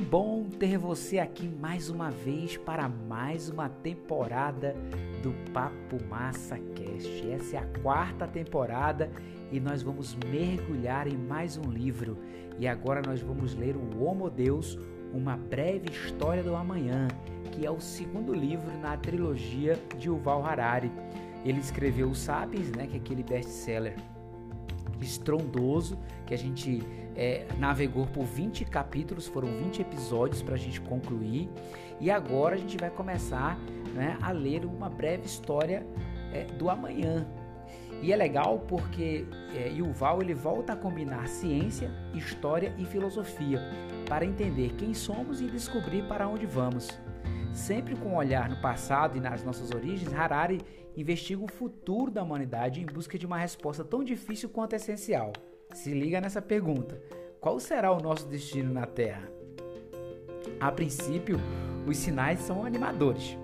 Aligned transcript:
Que 0.00 0.06
bom 0.06 0.44
ter 0.58 0.78
você 0.78 1.18
aqui 1.18 1.46
mais 1.46 1.90
uma 1.90 2.10
vez 2.10 2.56
para 2.56 2.88
mais 2.88 3.50
uma 3.50 3.68
temporada 3.68 4.74
do 5.22 5.30
Papo 5.52 6.02
Massa 6.08 6.58
Cast. 6.74 7.30
Essa 7.30 7.56
é 7.56 7.58
a 7.58 7.66
quarta 7.82 8.26
temporada 8.26 9.10
e 9.52 9.60
nós 9.60 9.82
vamos 9.82 10.16
mergulhar 10.26 11.06
em 11.06 11.18
mais 11.18 11.58
um 11.58 11.70
livro. 11.70 12.16
E 12.58 12.66
agora 12.66 13.02
nós 13.06 13.20
vamos 13.20 13.54
ler 13.54 13.76
o 13.76 14.02
Homo 14.02 14.30
Deus, 14.30 14.78
uma 15.12 15.36
breve 15.36 15.90
história 15.90 16.42
do 16.42 16.56
amanhã, 16.56 17.06
que 17.52 17.66
é 17.66 17.70
o 17.70 17.78
segundo 17.78 18.32
livro 18.32 18.72
na 18.78 18.96
trilogia 18.96 19.78
de 19.98 20.08
Yuval 20.08 20.46
Harari. 20.46 20.90
Ele 21.44 21.60
escreveu 21.60 22.08
o 22.08 22.14
Sapiens, 22.14 22.70
né, 22.70 22.86
que 22.86 22.94
é 22.94 23.00
aquele 23.00 23.22
best-seller 23.22 23.96
estrondoso 25.04 25.98
que 26.26 26.34
a 26.34 26.38
gente 26.38 26.82
é, 27.16 27.46
navegou 27.58 28.06
por 28.06 28.24
20 28.24 28.64
capítulos, 28.64 29.26
foram 29.26 29.48
20 29.48 29.82
episódios 29.82 30.42
para 30.42 30.54
a 30.54 30.58
gente 30.58 30.80
concluir. 30.80 31.48
E 32.00 32.10
agora 32.10 32.54
a 32.54 32.58
gente 32.58 32.76
vai 32.78 32.90
começar 32.90 33.58
né, 33.94 34.16
a 34.22 34.30
ler 34.30 34.64
uma 34.64 34.88
breve 34.88 35.26
história 35.26 35.86
é, 36.32 36.44
do 36.44 36.70
amanhã. 36.70 37.26
E 38.02 38.12
é 38.12 38.16
legal 38.16 38.60
porque 38.60 39.26
é, 39.54 39.68
Yuval 39.68 40.22
ele 40.22 40.32
volta 40.32 40.72
a 40.72 40.76
combinar 40.76 41.28
ciência, 41.28 41.90
história 42.14 42.74
e 42.78 42.84
filosofia 42.84 43.60
para 44.08 44.24
entender 44.24 44.74
quem 44.78 44.94
somos 44.94 45.40
e 45.40 45.46
descobrir 45.46 46.02
para 46.04 46.26
onde 46.26 46.46
vamos. 46.46 46.88
Sempre 47.52 47.96
com 47.96 48.10
um 48.10 48.16
olhar 48.16 48.48
no 48.48 48.56
passado 48.56 49.18
e 49.18 49.20
nas 49.20 49.44
nossas 49.44 49.70
origens, 49.72 50.14
Harari 50.14 50.60
investiga 50.96 51.44
o 51.44 51.50
futuro 51.50 52.10
da 52.10 52.22
humanidade 52.22 52.80
em 52.80 52.86
busca 52.86 53.18
de 53.18 53.26
uma 53.26 53.38
resposta 53.38 53.84
tão 53.84 54.02
difícil 54.02 54.48
quanto 54.48 54.74
essencial. 54.74 55.32
Se 55.72 55.92
liga 55.92 56.20
nessa 56.20 56.42
pergunta: 56.42 57.00
qual 57.40 57.58
será 57.60 57.92
o 57.92 58.00
nosso 58.00 58.26
destino 58.26 58.72
na 58.72 58.86
Terra? 58.86 59.30
A 60.58 60.70
princípio, 60.70 61.38
os 61.86 61.96
sinais 61.96 62.40
são 62.40 62.64
animadores. 62.64 63.36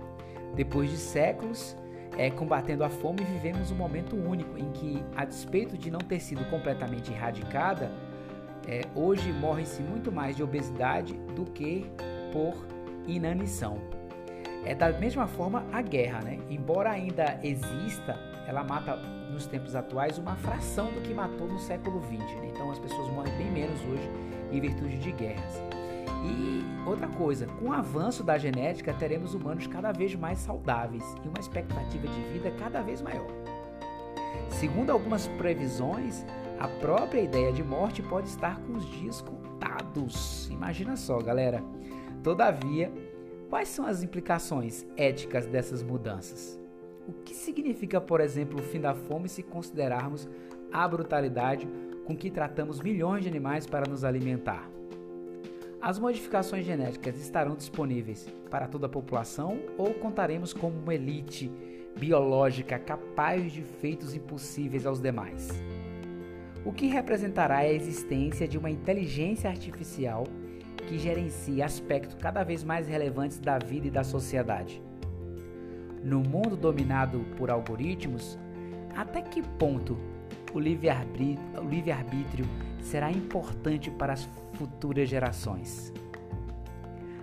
Depois 0.55 0.91
de 0.91 0.97
séculos 0.97 1.77
é, 2.17 2.31
combatendo 2.31 2.83
a 2.83 2.89
fome, 2.89 3.23
vivemos 3.23 3.71
um 3.71 3.77
momento 3.77 4.17
único 4.17 4.59
em 4.59 4.71
que, 4.73 5.03
a 5.15 5.25
despeito 5.25 5.77
de 5.77 5.91
não 5.91 6.01
ter 6.01 6.21
sido 6.21 6.45
completamente 6.49 7.13
erradicada, 7.13 7.93
é, 8.67 8.83
hoje 8.95 9.33
morre-se 9.33 9.83
muito 9.83 10.11
mais 10.11 10.35
de 10.35 10.43
obesidade 10.43 11.15
do 11.35 11.45
que 11.45 11.87
por 12.33 12.67
inanição. 13.07 13.96
É 14.67 14.75
da 14.75 14.93
mesma 14.93 15.29
forma 15.29 15.65
a 15.73 15.81
guerra, 15.81 16.23
né? 16.23 16.39
Embora 16.51 16.91
ainda 16.91 17.39
exista, 17.43 18.19
ela 18.49 18.65
mata 18.65 18.97
nos 19.31 19.47
tempos 19.47 19.77
atuais 19.77 20.19
uma 20.19 20.35
fração 20.37 20.87
do 20.93 21.01
que 21.01 21.15
matou 21.15 21.47
no 21.47 21.59
século 21.59 22.03
XX. 22.03 22.19
Né? 22.41 22.51
Então 22.53 22.71
as 22.71 22.79
pessoas 22.79 23.09
morrem 23.13 23.33
bem 23.37 23.51
menos 23.51 23.81
hoje 23.83 24.11
em 24.51 24.61
virtude 24.61 24.99
de 24.99 25.13
guerras. 25.13 25.63
E 26.25 26.65
outra 26.89 27.07
coisa, 27.07 27.47
com 27.47 27.67
o 27.67 27.73
avanço 27.73 28.25
da 28.25 28.37
genética, 28.37 28.93
teremos 28.93 29.35
humanos 29.35 29.69
cada 29.69 29.93
vez 29.93 30.15
mais 30.17 30.39
saudáveis 30.39 31.05
e 31.25 31.29
uma 31.29 31.39
expectativa 31.39 32.09
de 32.09 32.21
vida 32.33 32.51
cada 32.59 32.83
vez 32.83 33.01
maior. 33.01 33.27
Segundo 34.51 34.91
algumas 34.91 35.29
previsões, 35.29 36.25
a 36.59 36.67
própria 36.67 37.21
ideia 37.21 37.53
de 37.53 37.63
morte 37.63 38.03
pode 38.03 38.29
estar 38.29 38.59
com 38.61 38.75
os 38.75 38.87
dias 38.87 39.21
contados. 39.21 40.49
Imagina 40.51 40.97
só, 40.97 41.19
galera. 41.21 41.63
Todavia, 42.23 42.91
Quais 43.49 43.69
são 43.69 43.87
as 43.87 44.03
implicações 44.03 44.85
éticas 44.97 45.47
dessas 45.47 45.81
mudanças? 45.81 46.59
O 47.07 47.13
que 47.13 47.33
significa, 47.33 48.01
por 48.01 48.21
exemplo, 48.21 48.59
o 48.59 48.63
fim 48.63 48.81
da 48.81 48.93
fome 48.93 49.29
se 49.29 49.41
considerarmos 49.41 50.29
a 50.73 50.87
brutalidade 50.89 51.69
com 52.05 52.17
que 52.17 52.29
tratamos 52.29 52.81
milhões 52.81 53.23
de 53.23 53.29
animais 53.29 53.65
para 53.65 53.89
nos 53.89 54.03
alimentar? 54.03 54.69
As 55.81 55.97
modificações 55.97 56.67
genéticas 56.67 57.21
estarão 57.21 57.55
disponíveis 57.55 58.29
para 58.51 58.67
toda 58.67 58.87
a 58.87 58.91
população 58.91 59.61
ou 59.79 59.95
contaremos 59.95 60.53
com 60.53 60.69
uma 60.69 60.95
elite 60.95 61.49
biológica 61.97 62.81
capaz 62.81 63.53
de 63.53 63.63
feitos 63.63 64.13
impossíveis 64.13 64.85
aos 64.85 65.01
demais? 65.01 65.51
O 66.65 66.73
que 66.73 66.89
representará 66.89 67.59
a 67.59 67.73
existência 67.73 68.49
de 68.49 68.59
uma 68.59 68.71
inteligência 68.71 69.49
artificial 69.49 70.25
que 70.87 70.99
gerencia 70.99 71.65
aspectos 71.65 72.17
cada 72.21 72.45
vez 72.45 72.63
mais 72.63 72.89
relevantes 72.89 73.39
da 73.39 73.59
vida 73.59 73.89
e 73.89 73.91
da 73.91 74.05
sociedade. 74.05 74.83
No 76.03 76.21
mundo 76.21 76.57
dominado 76.57 77.27
por 77.37 77.51
algoritmos, 77.51 78.39
até 78.97 79.21
que 79.21 79.43
ponto 79.43 79.99
o 80.55 80.61
livre-arbítrio 80.61 82.47
será 82.81 83.11
importante 83.11 83.91
para 83.91 84.13
as 84.13 84.29
futuras 84.55 85.09
gerações? 85.09 85.93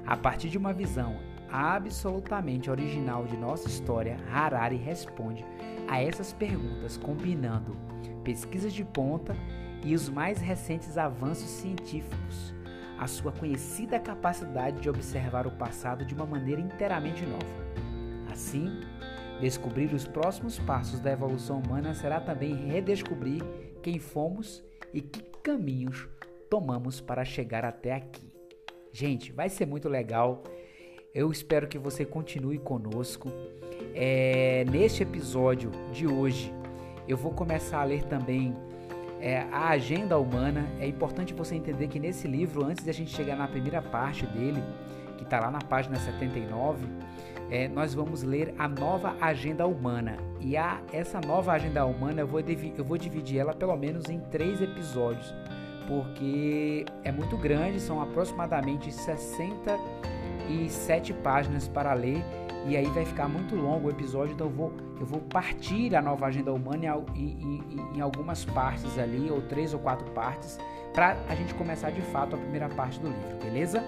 A 0.05 0.17
partir 0.17 0.49
de 0.49 0.57
uma 0.57 0.73
visão 0.73 1.17
absolutamente 1.49 2.69
original 2.69 3.25
de 3.25 3.37
nossa 3.37 3.67
história, 3.67 4.17
Harari 4.31 4.75
responde 4.75 5.45
a 5.87 6.01
essas 6.01 6.33
perguntas 6.33 6.97
combinando 6.97 7.75
pesquisas 8.23 8.73
de 8.73 8.83
ponta 8.83 9.35
e 9.83 9.95
os 9.95 10.09
mais 10.09 10.39
recentes 10.39 10.97
avanços 10.97 11.49
científicos 11.49 12.53
a 13.03 13.07
sua 13.07 13.33
conhecida 13.33 13.99
capacidade 13.99 14.79
de 14.79 14.89
observar 14.89 15.45
o 15.45 15.51
passado 15.51 16.05
de 16.05 16.13
uma 16.13 16.25
maneira 16.25 16.61
inteiramente 16.61 17.25
nova. 17.25 17.45
Assim, 18.31 18.79
descobrir 19.41 19.93
os 19.93 20.07
próximos 20.07 20.57
passos 20.57 21.01
da 21.01 21.11
evolução 21.11 21.59
humana 21.59 21.93
será 21.93 22.21
também 22.21 22.55
redescobrir 22.55 23.43
quem 23.81 23.99
fomos 23.99 24.63
e 24.93 25.01
que 25.01 25.21
caminhos 25.43 26.07
tomamos 26.49 27.01
para 27.01 27.25
chegar 27.25 27.65
até 27.65 27.93
aqui. 27.93 28.31
Gente, 28.93 29.33
vai 29.33 29.49
ser 29.49 29.65
muito 29.65 29.89
legal. 29.89 30.41
Eu 31.13 31.29
espero 31.29 31.67
que 31.67 31.77
você 31.77 32.05
continue 32.05 32.57
conosco. 32.57 33.29
É, 33.93 34.63
neste 34.71 35.03
episódio 35.03 35.71
de 35.91 36.07
hoje, 36.07 36.53
eu 37.05 37.17
vou 37.17 37.33
começar 37.33 37.81
a 37.81 37.83
ler 37.83 38.03
também 38.03 38.55
é, 39.23 39.47
a 39.53 39.69
agenda 39.69 40.19
humana. 40.19 40.67
É 40.81 40.87
importante 40.87 41.33
você 41.33 41.55
entender 41.55 41.87
que 41.87 41.97
nesse 41.97 42.27
livro, 42.27 42.65
antes 42.65 42.83
de 42.83 42.89
a 42.89 42.93
gente 42.93 43.15
chegar 43.15 43.37
na 43.37 43.47
primeira 43.47 43.81
parte 43.81 44.27
dele, 44.27 44.61
que 45.17 45.23
está 45.23 45.39
lá 45.39 45.49
na 45.49 45.59
página 45.59 45.97
79, 45.97 46.85
é, 47.49 47.69
nós 47.69 47.93
vamos 47.93 48.21
ler 48.21 48.53
a 48.59 48.67
nova 48.67 49.15
agenda 49.21 49.65
humana. 49.65 50.17
E 50.41 50.57
a, 50.57 50.81
essa 50.91 51.21
nova 51.21 51.53
agenda 51.53 51.85
humana 51.85 52.19
eu 52.19 52.27
vou, 52.27 52.41
eu 52.41 52.83
vou 52.83 52.97
dividir 52.97 53.39
ela 53.39 53.53
pelo 53.53 53.77
menos 53.77 54.09
em 54.09 54.19
três 54.19 54.61
episódios, 54.61 55.33
porque 55.87 56.83
é 57.05 57.11
muito 57.11 57.37
grande, 57.37 57.79
são 57.79 58.01
aproximadamente 58.01 58.91
67 58.91 61.13
páginas 61.13 61.69
para 61.69 61.93
ler 61.93 62.21
e 62.67 62.77
aí 62.77 62.85
vai 62.87 63.05
ficar 63.05 63.27
muito 63.27 63.55
longo 63.55 63.87
o 63.87 63.91
episódio, 63.91 64.33
então 64.33 64.47
eu 64.47 64.53
vou, 64.53 64.73
eu 64.99 65.05
vou 65.05 65.19
partir 65.19 65.95
a 65.95 66.01
nova 66.01 66.27
agenda 66.27 66.53
humana 66.53 66.85
em, 67.15 67.19
em, 67.19 67.97
em 67.97 68.01
algumas 68.01 68.45
partes 68.45 68.97
ali, 68.97 69.29
ou 69.29 69.41
três 69.41 69.73
ou 69.73 69.79
quatro 69.79 70.09
partes, 70.11 70.57
para 70.93 71.17
a 71.27 71.35
gente 71.35 71.53
começar 71.55 71.89
de 71.89 72.01
fato 72.01 72.35
a 72.35 72.39
primeira 72.39 72.69
parte 72.69 72.99
do 72.99 73.07
livro, 73.07 73.37
beleza? 73.43 73.83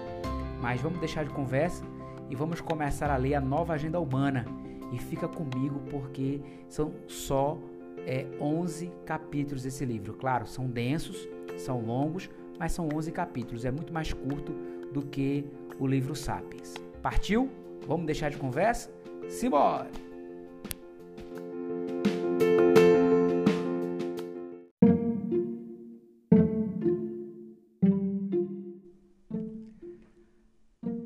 Mas 0.60 0.80
vamos 0.80 0.98
deixar 0.98 1.24
de 1.24 1.30
conversa 1.30 1.84
e 2.28 2.34
vamos 2.34 2.60
começar 2.60 3.10
a 3.10 3.16
ler 3.16 3.34
a 3.34 3.40
nova 3.40 3.74
agenda 3.74 4.00
humana. 4.00 4.44
E 4.92 4.98
fica 4.98 5.26
comigo 5.26 5.80
porque 5.90 6.40
são 6.68 6.92
só 7.06 7.58
é, 8.06 8.26
11 8.40 8.90
capítulos 9.04 9.64
esse 9.64 9.84
livro. 9.84 10.14
Claro, 10.14 10.46
são 10.46 10.66
densos, 10.66 11.28
são 11.56 11.80
longos, 11.80 12.30
mas 12.58 12.72
são 12.72 12.88
11 12.92 13.10
capítulos. 13.12 13.64
É 13.64 13.70
muito 13.70 13.92
mais 13.92 14.12
curto 14.12 14.52
do 14.92 15.02
que 15.02 15.44
o 15.78 15.86
livro 15.86 16.14
Sapiens. 16.14 16.74
Partiu? 17.02 17.50
Vamos 17.86 18.06
deixar 18.06 18.30
de 18.30 18.36
conversa? 18.36 18.90
Simbora! 19.28 19.88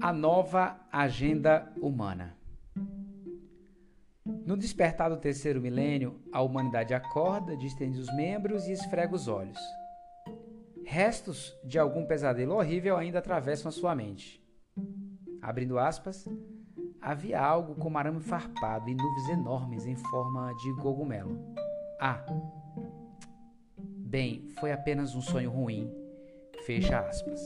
A 0.00 0.12
nova 0.12 0.80
agenda 0.90 1.70
humana. 1.80 2.34
No 4.46 4.56
despertar 4.56 5.10
do 5.10 5.18
terceiro 5.18 5.60
milênio, 5.60 6.18
a 6.32 6.40
humanidade 6.42 6.94
acorda, 6.94 7.56
distende 7.56 8.00
os 8.00 8.12
membros 8.16 8.66
e 8.66 8.72
esfrega 8.72 9.14
os 9.14 9.28
olhos. 9.28 9.58
Restos 10.84 11.54
de 11.62 11.78
algum 11.78 12.06
pesadelo 12.06 12.56
horrível 12.56 12.96
ainda 12.96 13.18
atravessam 13.18 13.68
a 13.68 13.72
sua 13.72 13.94
mente. 13.94 14.42
Abrindo 15.40 15.78
aspas, 15.78 16.26
havia 17.00 17.40
algo 17.40 17.74
como 17.74 17.98
arame 17.98 18.20
farpado 18.20 18.88
e 18.88 18.94
nuvens 18.94 19.28
enormes 19.28 19.86
em 19.86 19.96
forma 19.96 20.52
de 20.54 20.74
cogumelo. 20.76 21.38
Ah! 22.00 22.24
Bem, 23.78 24.48
foi 24.58 24.72
apenas 24.72 25.14
um 25.14 25.20
sonho 25.20 25.50
ruim. 25.50 25.90
Fecha 26.66 26.98
aspas. 27.00 27.40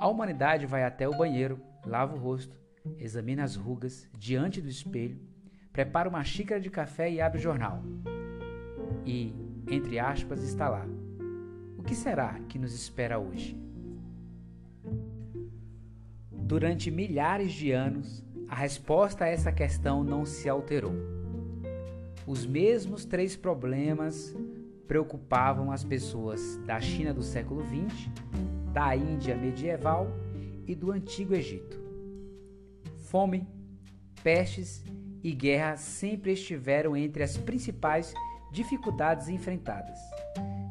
A 0.00 0.08
humanidade 0.08 0.66
vai 0.66 0.84
até 0.84 1.08
o 1.08 1.16
banheiro, 1.16 1.60
lava 1.84 2.14
o 2.14 2.18
rosto, 2.18 2.58
examina 2.98 3.44
as 3.44 3.54
rugas 3.54 4.08
diante 4.18 4.60
do 4.60 4.68
espelho, 4.68 5.20
prepara 5.72 6.08
uma 6.08 6.24
xícara 6.24 6.60
de 6.60 6.70
café 6.70 7.10
e 7.10 7.20
abre 7.20 7.38
o 7.38 7.42
jornal. 7.42 7.82
E, 9.04 9.34
entre 9.70 9.98
aspas, 9.98 10.42
está 10.42 10.68
lá. 10.68 10.84
O 11.76 11.82
que 11.82 11.94
será 11.94 12.38
que 12.48 12.58
nos 12.58 12.74
espera 12.74 13.18
hoje? 13.18 13.56
Durante 16.32 16.90
milhares 16.90 17.52
de 17.52 17.72
anos, 17.72 18.24
a 18.48 18.54
resposta 18.54 19.24
a 19.24 19.28
essa 19.28 19.52
questão 19.52 20.02
não 20.02 20.24
se 20.24 20.48
alterou. 20.48 20.94
Os 22.26 22.46
mesmos 22.46 23.04
três 23.04 23.36
problemas 23.36 24.34
preocupavam 24.86 25.70
as 25.70 25.84
pessoas 25.84 26.56
da 26.66 26.80
China 26.80 27.12
do 27.12 27.22
século 27.22 27.62
XX, 27.62 28.08
da 28.72 28.96
Índia 28.96 29.36
medieval 29.36 30.08
e 30.66 30.74
do 30.74 30.90
Antigo 30.90 31.34
Egito. 31.34 31.78
Fome, 33.04 33.46
pestes 34.22 34.82
e 35.22 35.32
guerra 35.32 35.76
sempre 35.76 36.32
estiveram 36.32 36.96
entre 36.96 37.22
as 37.22 37.36
principais 37.36 38.14
dificuldades 38.50 39.28
enfrentadas. 39.28 39.98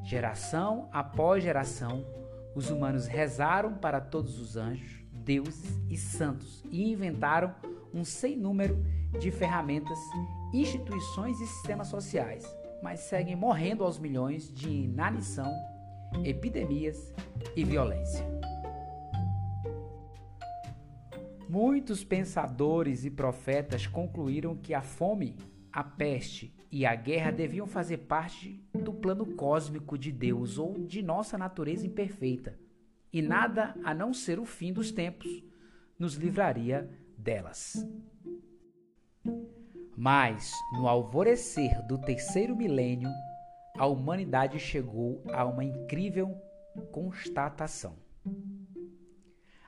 Geração 0.03 0.89
após 0.91 1.43
geração, 1.43 2.05
os 2.55 2.69
humanos 2.69 3.07
rezaram 3.07 3.75
para 3.75 4.01
todos 4.01 4.39
os 4.39 4.57
anjos, 4.57 4.96
deuses 5.27 5.77
e 5.89 5.97
santos 5.97 6.63
e 6.71 6.89
inventaram 6.89 7.53
um 7.93 8.05
sem 8.05 8.37
número 8.37 8.81
de 9.19 9.29
ferramentas, 9.29 9.99
instituições 10.53 11.39
e 11.41 11.45
sistemas 11.45 11.89
sociais, 11.89 12.45
mas 12.81 13.01
seguem 13.01 13.35
morrendo 13.35 13.83
aos 13.83 13.99
milhões 13.99 14.49
de 14.51 14.69
inanição, 14.69 15.51
epidemias 16.23 17.13
e 17.55 17.63
violência. 17.65 18.25
Muitos 21.49 22.03
pensadores 22.03 23.03
e 23.03 23.09
profetas 23.09 23.85
concluíram 23.85 24.55
que 24.55 24.73
a 24.73 24.81
fome, 24.81 25.35
a 25.71 25.83
peste 25.83 26.55
e 26.71 26.85
a 26.85 26.95
guerra 26.95 27.31
deviam 27.31 27.67
fazer 27.67 27.97
parte 27.99 28.63
do 28.73 28.93
plano 28.93 29.25
cósmico 29.35 29.97
de 29.97 30.11
Deus 30.11 30.57
ou 30.57 30.85
de 30.85 31.01
nossa 31.01 31.37
natureza 31.37 31.85
imperfeita, 31.85 32.57
e 33.17 33.21
nada 33.21 33.73
a 33.83 33.95
não 33.95 34.13
ser 34.13 34.39
o 34.39 34.45
fim 34.45 34.71
dos 34.71 34.91
tempos 34.91 35.43
nos 35.97 36.13
livraria 36.13 36.87
delas. 37.17 37.83
Mas, 39.97 40.51
no 40.73 40.87
alvorecer 40.87 41.81
do 41.87 41.97
terceiro 41.97 42.55
milênio, 42.55 43.09
a 43.75 43.87
humanidade 43.87 44.59
chegou 44.59 45.23
a 45.33 45.43
uma 45.45 45.63
incrível 45.63 46.29
constatação. 46.91 47.95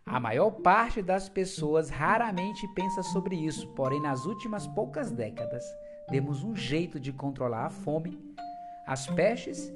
A 0.06 0.19
maior 0.19 0.52
parte 0.52 1.02
das 1.02 1.28
pessoas 1.28 1.90
raramente 1.90 2.68
pensa 2.75 3.02
sobre 3.02 3.36
isso, 3.36 3.68
porém, 3.69 4.00
nas 4.00 4.25
últimas 4.25 4.68
poucas 4.68 5.12
décadas, 5.12 5.63
demos 6.12 6.44
um 6.44 6.56
jeito 6.56 7.00
de 7.00 7.12
controlar 7.12 7.66
a 7.66 7.69
fome, 7.72 8.19
as 8.86 9.07
pestes 9.07 9.74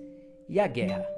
e 0.47 0.59
a 0.59 0.67
guerra. 0.67 1.12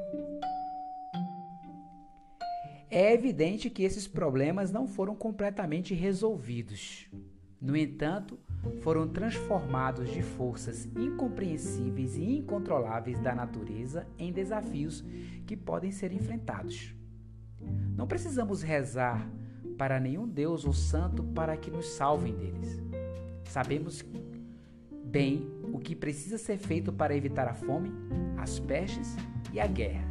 É 2.97 3.13
evidente 3.13 3.69
que 3.69 3.83
esses 3.83 4.07
problemas 4.07 4.71
não 4.71 4.87
foram 4.87 5.17
completamente 5.17 5.93
resolvidos. 5.93 7.05
No 7.59 7.75
entanto, 7.75 8.39
foram 8.83 9.05
transformados 9.05 10.09
de 10.13 10.21
forças 10.21 10.85
incompreensíveis 10.95 12.15
e 12.15 12.37
incontroláveis 12.37 13.19
da 13.19 13.35
natureza 13.35 14.07
em 14.17 14.31
desafios 14.31 15.03
que 15.45 15.57
podem 15.57 15.91
ser 15.91 16.13
enfrentados. 16.13 16.95
Não 17.97 18.07
precisamos 18.07 18.61
rezar 18.61 19.29
para 19.77 19.99
nenhum 19.99 20.25
Deus 20.25 20.63
ou 20.63 20.71
santo 20.71 21.21
para 21.21 21.57
que 21.57 21.69
nos 21.69 21.87
salvem 21.97 22.33
deles. 22.33 22.81
Sabemos 23.43 24.05
bem 25.03 25.45
o 25.73 25.79
que 25.79 25.97
precisa 25.97 26.37
ser 26.37 26.57
feito 26.57 26.93
para 26.93 27.13
evitar 27.13 27.45
a 27.45 27.53
fome, 27.53 27.91
as 28.37 28.57
pestes 28.57 29.17
e 29.51 29.59
a 29.59 29.67
guerra, 29.67 30.07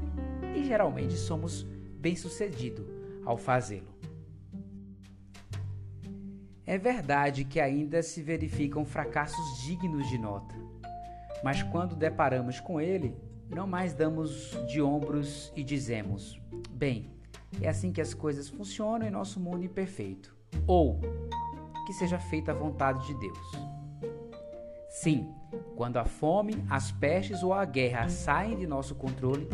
e 0.55 0.63
geralmente 0.65 1.15
somos 1.15 1.67
bem-sucedido 2.05 2.87
ao 3.25 3.39
fazê-lo. 3.39 3.89
É 6.67 6.77
verdade 6.77 7.47
que 7.47 7.59
ainda 7.59 8.03
se 8.03 8.21
verificam 8.21 8.85
fracassos 8.85 9.63
dignos 9.63 10.07
de 10.11 10.19
nota, 10.19 10.55
mas 11.43 11.63
quando 11.63 11.97
deparamos 11.97 12.61
com 12.61 12.79
ele, 12.79 13.17
não 13.49 13.67
mais 13.67 13.95
damos 13.95 14.51
de 14.67 14.83
ombros 14.83 15.51
e 15.57 15.65
dizemos: 15.65 16.39
bem, 16.71 17.11
é 17.63 17.69
assim 17.69 17.91
que 17.91 18.03
as 18.03 18.13
coisas 18.13 18.51
funcionam 18.51 19.07
em 19.07 19.11
nosso 19.11 19.41
mundo 19.41 19.65
imperfeito, 19.65 20.37
ou 20.67 21.01
que 21.87 21.95
seja 21.95 22.19
feita 22.19 22.53
a 22.53 22.55
vontade 22.55 23.07
de 23.07 23.15
Deus. 23.19 23.51
Sim, 24.91 25.33
quando 25.75 25.97
a 25.97 26.05
fome, 26.05 26.65
as 26.69 26.93
pestes 26.93 27.43
ou 27.43 27.55
a 27.55 27.65
guerra 27.65 28.11
saem 28.11 28.59
de 28.59 28.67
nosso 28.67 28.95
controle, 28.95 29.49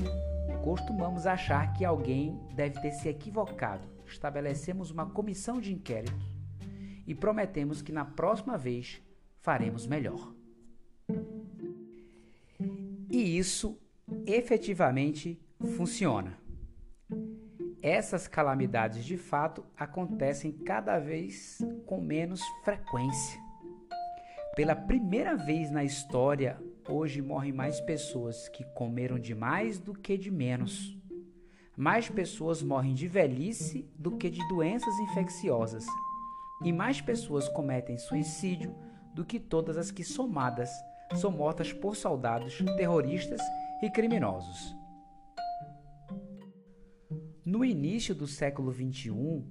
costumamos 0.62 1.26
achar 1.26 1.72
que 1.72 1.84
alguém 1.84 2.38
deve 2.54 2.80
ter 2.80 2.92
se 2.92 3.08
equivocado. 3.08 3.88
Estabelecemos 4.06 4.90
uma 4.90 5.06
comissão 5.06 5.60
de 5.60 5.72
inquérito 5.72 6.18
e 7.06 7.14
prometemos 7.14 7.82
que 7.82 7.92
na 7.92 8.04
próxima 8.04 8.56
vez 8.56 9.02
faremos 9.40 9.86
melhor. 9.86 10.34
E 13.10 13.38
isso 13.38 13.78
efetivamente 14.26 15.40
funciona. 15.76 16.38
Essas 17.82 18.28
calamidades 18.28 19.04
de 19.04 19.16
fato 19.16 19.64
acontecem 19.76 20.52
cada 20.52 20.98
vez 20.98 21.58
com 21.86 22.00
menos 22.00 22.42
frequência. 22.62 23.40
Pela 24.54 24.76
primeira 24.76 25.34
vez 25.36 25.70
na 25.70 25.82
história, 25.82 26.60
Hoje 26.88 27.20
morrem 27.20 27.52
mais 27.52 27.80
pessoas 27.80 28.48
que 28.48 28.64
comeram 28.74 29.18
de 29.18 29.34
mais 29.34 29.78
do 29.78 29.92
que 29.92 30.16
de 30.16 30.30
menos. 30.30 30.96
Mais 31.76 32.08
pessoas 32.08 32.62
morrem 32.62 32.94
de 32.94 33.06
velhice 33.06 33.88
do 33.98 34.16
que 34.16 34.30
de 34.30 34.46
doenças 34.48 34.94
infecciosas. 35.00 35.86
E 36.64 36.72
mais 36.72 37.00
pessoas 37.00 37.48
cometem 37.48 37.96
suicídio 37.96 38.74
do 39.14 39.24
que 39.24 39.38
todas 39.38 39.76
as 39.76 39.90
que 39.90 40.04
somadas 40.04 40.70
são 41.14 41.30
mortas 41.30 41.72
por 41.72 41.96
soldados, 41.96 42.58
terroristas 42.76 43.40
e 43.82 43.90
criminosos. 43.90 44.76
No 47.44 47.64
início 47.64 48.14
do 48.14 48.26
século 48.26 48.72
XXI, 48.72 49.44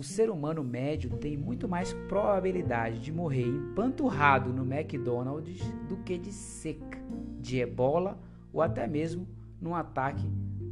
o 0.00 0.02
ser 0.02 0.30
humano 0.30 0.64
médio 0.64 1.10
tem 1.18 1.36
muito 1.36 1.68
mais 1.68 1.92
probabilidade 2.08 3.00
de 3.00 3.12
morrer 3.12 3.46
empanturrado 3.46 4.50
no 4.50 4.62
McDonald's 4.64 5.60
do 5.90 5.98
que 5.98 6.16
de 6.16 6.32
seca, 6.32 6.98
de 7.38 7.58
ebola 7.58 8.18
ou 8.50 8.62
até 8.62 8.86
mesmo 8.86 9.28
num 9.60 9.74
ataque 9.74 10.26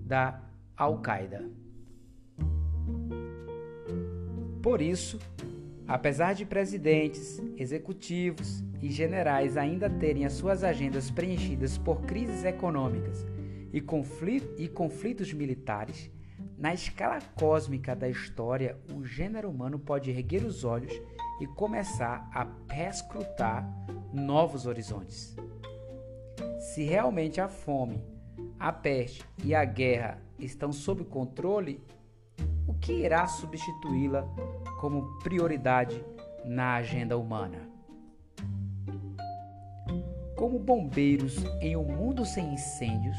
da 0.07 0.41
Al-Qaeda. 0.75 1.45
Por 4.63 4.81
isso, 4.81 5.19
apesar 5.87 6.33
de 6.33 6.47
presidentes, 6.47 7.39
executivos 7.59 8.65
e 8.81 8.91
generais 8.91 9.59
ainda 9.59 9.91
terem 9.91 10.25
as 10.25 10.33
suas 10.33 10.65
agendas 10.65 11.11
preenchidas 11.11 11.77
por 11.77 12.01
crises 12.01 12.47
econômicas 12.47 13.27
e, 13.75 13.83
conflitos 14.69 15.35
militares, 15.35 16.11
na 16.59 16.75
escala 16.75 17.21
cósmica 17.37 17.95
da 17.95 18.09
história, 18.09 18.77
o 18.93 19.05
gênero 19.05 19.49
humano 19.49 19.79
pode 19.79 20.11
erguer 20.11 20.43
os 20.45 20.65
olhos 20.65 20.93
e 21.41 21.47
começar 21.47 22.29
a 22.35 22.45
perscrutar 22.45 23.65
novos 24.13 24.67
horizontes. 24.67 25.37
Se 26.59 26.83
realmente 26.83 27.41
a 27.41 27.49
fome, 27.49 28.03
a 28.59 28.73
peste 28.73 29.25
e 29.45 29.55
a 29.55 29.65
guerra 29.65 30.21
estão 30.37 30.73
sob 30.73 31.05
controle, 31.05 31.81
o 32.67 32.75
que 32.75 32.93
irá 32.93 33.25
substituí-la 33.29 34.23
como 34.81 35.21
prioridade 35.21 36.05
na 36.45 36.75
agenda 36.75 37.17
humana? 37.17 37.71
Como 40.37 40.59
bombeiros 40.59 41.37
em 41.61 41.77
um 41.77 41.85
mundo 41.85 42.25
sem 42.25 42.53
incêndios, 42.53 43.17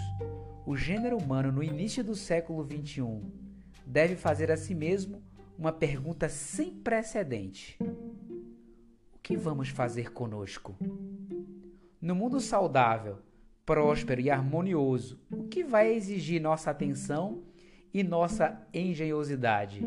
o 0.69 0.77
gênero 0.77 1.17
humano 1.17 1.51
no 1.51 1.63
início 1.63 2.03
do 2.03 2.15
século 2.15 2.63
XXI 2.63 3.23
deve 3.87 4.15
fazer 4.15 4.51
a 4.51 4.55
si 4.55 4.75
mesmo 4.75 5.19
uma 5.57 5.71
pergunta 5.71 6.29
sem 6.29 6.71
precedente: 6.71 7.75
O 7.81 9.17
que 9.17 9.35
vamos 9.35 9.69
fazer 9.69 10.13
conosco? 10.13 10.77
No 11.99 12.13
mundo 12.13 12.39
saudável, 12.39 13.17
próspero 13.65 14.21
e 14.21 14.29
harmonioso, 14.29 15.19
o 15.31 15.45
que 15.45 15.63
vai 15.63 15.91
exigir 15.91 16.39
nossa 16.39 16.69
atenção 16.69 17.41
e 17.91 18.03
nossa 18.03 18.61
engenhosidade? 18.71 19.81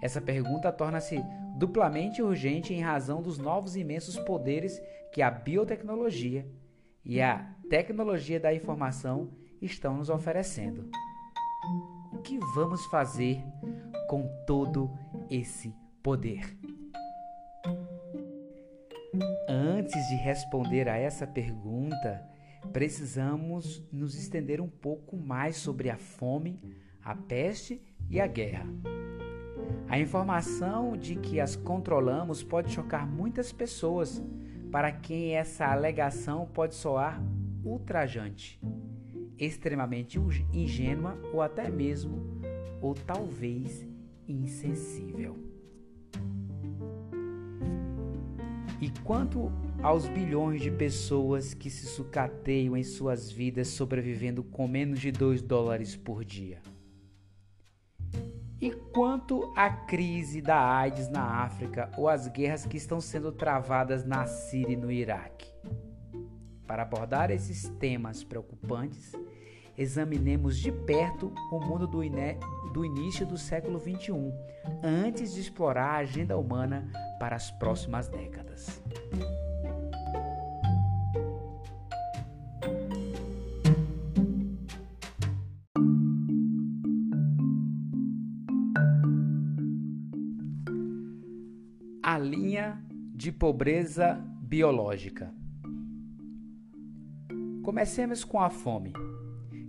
Essa 0.00 0.20
pergunta 0.20 0.70
torna-se 0.70 1.20
duplamente 1.56 2.22
urgente 2.22 2.72
em 2.72 2.80
razão 2.80 3.20
dos 3.20 3.36
novos 3.36 3.74
imensos 3.74 4.16
poderes 4.20 4.80
que 5.12 5.20
a 5.20 5.28
biotecnologia 5.28 6.46
e 7.04 7.20
a 7.20 7.52
tecnologia 7.72 8.38
da 8.38 8.52
informação 8.52 9.30
estão 9.62 9.96
nos 9.96 10.10
oferecendo. 10.10 10.90
O 12.12 12.18
que 12.18 12.38
vamos 12.54 12.84
fazer 12.84 13.42
com 14.10 14.28
todo 14.46 14.90
esse 15.30 15.74
poder? 16.02 16.54
Antes 19.48 20.06
de 20.08 20.16
responder 20.16 20.86
a 20.86 20.98
essa 20.98 21.26
pergunta, 21.26 22.22
precisamos 22.74 23.82
nos 23.90 24.14
estender 24.16 24.60
um 24.60 24.68
pouco 24.68 25.16
mais 25.16 25.56
sobre 25.56 25.88
a 25.88 25.96
fome, 25.96 26.60
a 27.02 27.14
peste 27.14 27.80
e 28.10 28.20
a 28.20 28.26
guerra. 28.26 28.66
A 29.88 29.98
informação 29.98 30.94
de 30.94 31.16
que 31.16 31.40
as 31.40 31.56
controlamos 31.56 32.42
pode 32.42 32.70
chocar 32.70 33.08
muitas 33.08 33.50
pessoas, 33.50 34.22
para 34.70 34.92
quem 34.92 35.36
essa 35.36 35.64
alegação 35.72 36.46
pode 36.52 36.74
soar 36.74 37.18
ultrajante, 37.64 38.60
extremamente 39.38 40.18
ingênua 40.52 41.18
ou 41.32 41.40
até 41.40 41.70
mesmo, 41.70 42.40
ou 42.80 42.94
talvez, 42.94 43.86
insensível. 44.28 45.36
E 48.80 48.90
quanto 49.04 49.52
aos 49.80 50.08
bilhões 50.08 50.60
de 50.60 50.70
pessoas 50.70 51.54
que 51.54 51.70
se 51.70 51.86
sucateiam 51.86 52.76
em 52.76 52.82
suas 52.82 53.30
vidas 53.30 53.68
sobrevivendo 53.68 54.42
com 54.42 54.66
menos 54.66 54.98
de 54.98 55.12
2 55.12 55.40
dólares 55.40 55.94
por 55.94 56.24
dia? 56.24 56.60
E 58.60 58.70
quanto 58.92 59.52
à 59.56 59.70
crise 59.70 60.40
da 60.40 60.56
AIDS 60.56 61.08
na 61.08 61.22
África 61.44 61.90
ou 61.96 62.08
as 62.08 62.26
guerras 62.26 62.66
que 62.66 62.76
estão 62.76 63.00
sendo 63.00 63.30
travadas 63.30 64.04
na 64.04 64.26
Síria 64.26 64.72
e 64.72 64.76
no 64.76 64.90
Iraque? 64.90 65.51
Para 66.72 66.84
abordar 66.84 67.30
esses 67.30 67.68
temas 67.78 68.24
preocupantes, 68.24 69.12
examinemos 69.76 70.56
de 70.56 70.72
perto 70.72 71.30
o 71.50 71.60
mundo 71.60 71.86
do, 71.86 72.00
do 72.72 72.82
início 72.82 73.26
do 73.26 73.36
século 73.36 73.78
XXI, 73.78 74.32
antes 74.82 75.34
de 75.34 75.40
explorar 75.42 75.96
a 75.96 75.98
agenda 75.98 76.34
humana 76.34 76.90
para 77.20 77.36
as 77.36 77.50
próximas 77.50 78.08
décadas. 78.08 78.82
a 92.02 92.18
linha 92.18 92.82
de 93.14 93.30
pobreza 93.30 94.14
biológica. 94.40 95.41
Comecemos 97.62 98.24
com 98.24 98.40
a 98.40 98.50
fome, 98.50 98.92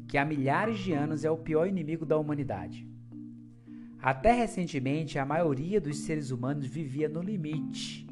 que 0.08 0.18
há 0.18 0.26
milhares 0.26 0.80
de 0.80 0.94
anos 0.94 1.24
é 1.24 1.30
o 1.30 1.38
pior 1.38 1.68
inimigo 1.68 2.08
da 2.08 2.18
humanidade. 2.18 2.88
Até 4.02 4.32
recentemente, 4.32 5.20
a 5.20 5.26
maioria 5.26 5.80
dos 5.80 6.00
seres 6.00 6.32
humanos 6.32 6.66
vivia 6.66 7.08
no 7.08 7.22
limite, 7.22 8.08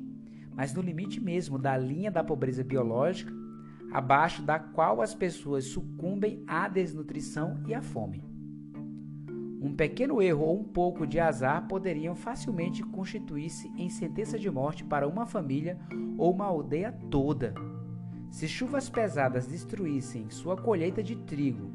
mas 0.54 0.72
no 0.72 0.84
limite 0.84 1.20
mesmo 1.20 1.58
da 1.58 1.76
linha 1.76 2.12
da 2.12 2.24
pobreza 2.24 2.64
biológica, 2.64 3.34
abaixo 3.92 4.44
da 4.44 4.60
qual 4.60 5.02
as 5.02 5.16
pessoas 5.16 5.66
sucumbem 5.66 6.44
à 6.46 6.68
desnutrição 6.68 7.64
e 7.68 7.74
à 7.74 7.82
fome. 7.82 8.24
Um 9.60 9.76
pequeno 9.76 10.22
erro 10.22 10.46
ou 10.46 10.60
um 10.60 10.64
pouco 10.64 11.08
de 11.08 11.20
azar 11.20 11.68
poderiam 11.68 12.16
facilmente 12.16 12.84
constituir-se 12.84 13.68
em 13.76 13.90
sentença 13.90 14.38
de 14.38 14.50
morte 14.50 14.84
para 14.84 15.08
uma 15.08 15.26
família 15.26 15.80
ou 16.20 16.32
uma 16.32 16.46
aldeia 16.46 16.92
toda. 17.10 17.71
Se 18.32 18.48
chuvas 18.48 18.90
pesadas 18.90 19.46
destruíssem 19.46 20.30
sua 20.30 20.56
colheita 20.56 21.04
de 21.04 21.18
trigo, 21.18 21.70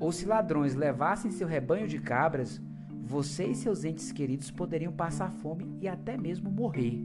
ou 0.00 0.10
se 0.10 0.24
ladrões 0.24 0.74
levassem 0.74 1.30
seu 1.30 1.46
rebanho 1.46 1.86
de 1.86 2.00
cabras, 2.00 2.60
você 3.04 3.48
e 3.48 3.54
seus 3.54 3.84
entes 3.84 4.10
queridos 4.10 4.50
poderiam 4.50 4.90
passar 4.90 5.30
fome 5.30 5.76
e 5.82 5.86
até 5.86 6.16
mesmo 6.16 6.50
morrer. 6.50 6.98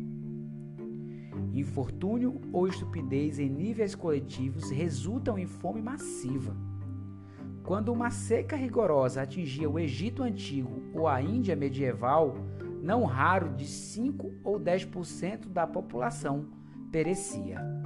Infortúnio 1.54 2.40
ou 2.52 2.66
estupidez 2.66 3.40
em 3.40 3.50
níveis 3.50 3.94
coletivos 3.94 4.72
resultam 4.72 5.38
em 5.38 5.46
fome 5.46 5.82
massiva. 5.82 6.56
Quando 7.64 7.92
uma 7.92 8.10
seca 8.10 8.56
rigorosa 8.56 9.22
atingia 9.22 9.70
o 9.70 9.78
Egito 9.78 10.24
Antigo 10.24 10.82
ou 10.94 11.10
a 11.10 11.22
Índia 11.22 11.58
medieval, 11.58 12.38
não 12.82 13.04
raro 13.04 13.54
de 13.54 13.68
5 13.68 14.32
ou 14.46 14.58
10% 14.58 15.50
da 15.50 15.68
população 15.68 16.48
perecia. 16.90 17.77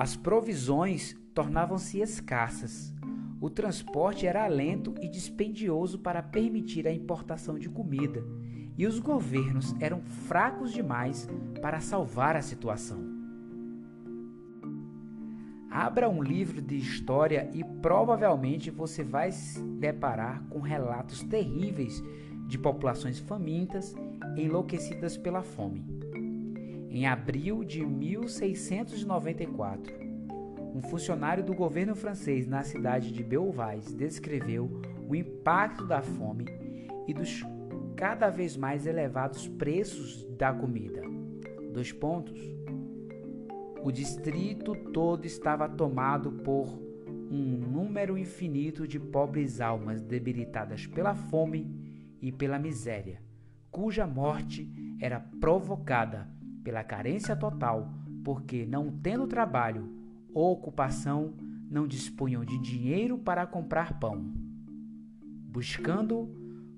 As 0.00 0.16
provisões 0.16 1.14
tornavam-se 1.34 2.00
escassas. 2.00 2.90
O 3.38 3.50
transporte 3.50 4.26
era 4.26 4.46
lento 4.46 4.94
e 5.02 5.06
dispendioso 5.06 5.98
para 5.98 6.22
permitir 6.22 6.88
a 6.88 6.90
importação 6.90 7.58
de 7.58 7.68
comida, 7.68 8.24
e 8.78 8.86
os 8.86 8.98
governos 8.98 9.74
eram 9.78 10.00
fracos 10.00 10.72
demais 10.72 11.28
para 11.60 11.80
salvar 11.80 12.34
a 12.34 12.40
situação. 12.40 12.98
Abra 15.70 16.08
um 16.08 16.22
livro 16.22 16.62
de 16.62 16.78
história 16.78 17.50
e 17.52 17.62
provavelmente 17.62 18.70
você 18.70 19.04
vai 19.04 19.30
se 19.32 19.62
deparar 19.62 20.42
com 20.48 20.60
relatos 20.60 21.22
terríveis 21.24 22.02
de 22.48 22.56
populações 22.56 23.18
famintas 23.18 23.94
enlouquecidas 24.34 25.18
pela 25.18 25.42
fome. 25.42 25.99
Em 26.92 27.06
abril 27.06 27.62
de 27.62 27.86
1694, 27.86 29.94
um 30.74 30.82
funcionário 30.82 31.44
do 31.44 31.54
governo 31.54 31.94
francês 31.94 32.48
na 32.48 32.64
cidade 32.64 33.12
de 33.12 33.22
Beauvais 33.22 33.94
descreveu 33.94 34.82
o 35.08 35.14
impacto 35.14 35.86
da 35.86 36.02
fome 36.02 36.46
e 37.06 37.14
dos 37.14 37.44
cada 37.94 38.28
vez 38.28 38.56
mais 38.56 38.86
elevados 38.86 39.46
preços 39.46 40.24
da 40.36 40.52
comida. 40.52 41.00
Dois 41.72 41.92
pontos. 41.92 42.40
O 43.84 43.92
distrito 43.92 44.74
todo 44.92 45.24
estava 45.24 45.68
tomado 45.68 46.32
por 46.32 46.66
um 47.30 47.56
número 47.56 48.18
infinito 48.18 48.88
de 48.88 48.98
pobres 48.98 49.60
almas 49.60 50.02
debilitadas 50.02 50.88
pela 50.88 51.14
fome 51.14 52.16
e 52.20 52.32
pela 52.32 52.58
miséria, 52.58 53.22
cuja 53.70 54.08
morte 54.08 54.68
era 55.00 55.20
provocada 55.40 56.39
pela 56.62 56.84
carência 56.84 57.34
total, 57.34 57.92
porque 58.24 58.66
não 58.66 58.90
tendo 58.90 59.26
trabalho 59.26 59.88
ou 60.32 60.52
ocupação, 60.52 61.34
não 61.70 61.86
dispunham 61.86 62.44
de 62.44 62.58
dinheiro 62.58 63.18
para 63.18 63.46
comprar 63.46 63.98
pão. 63.98 64.32
Buscando 65.48 66.28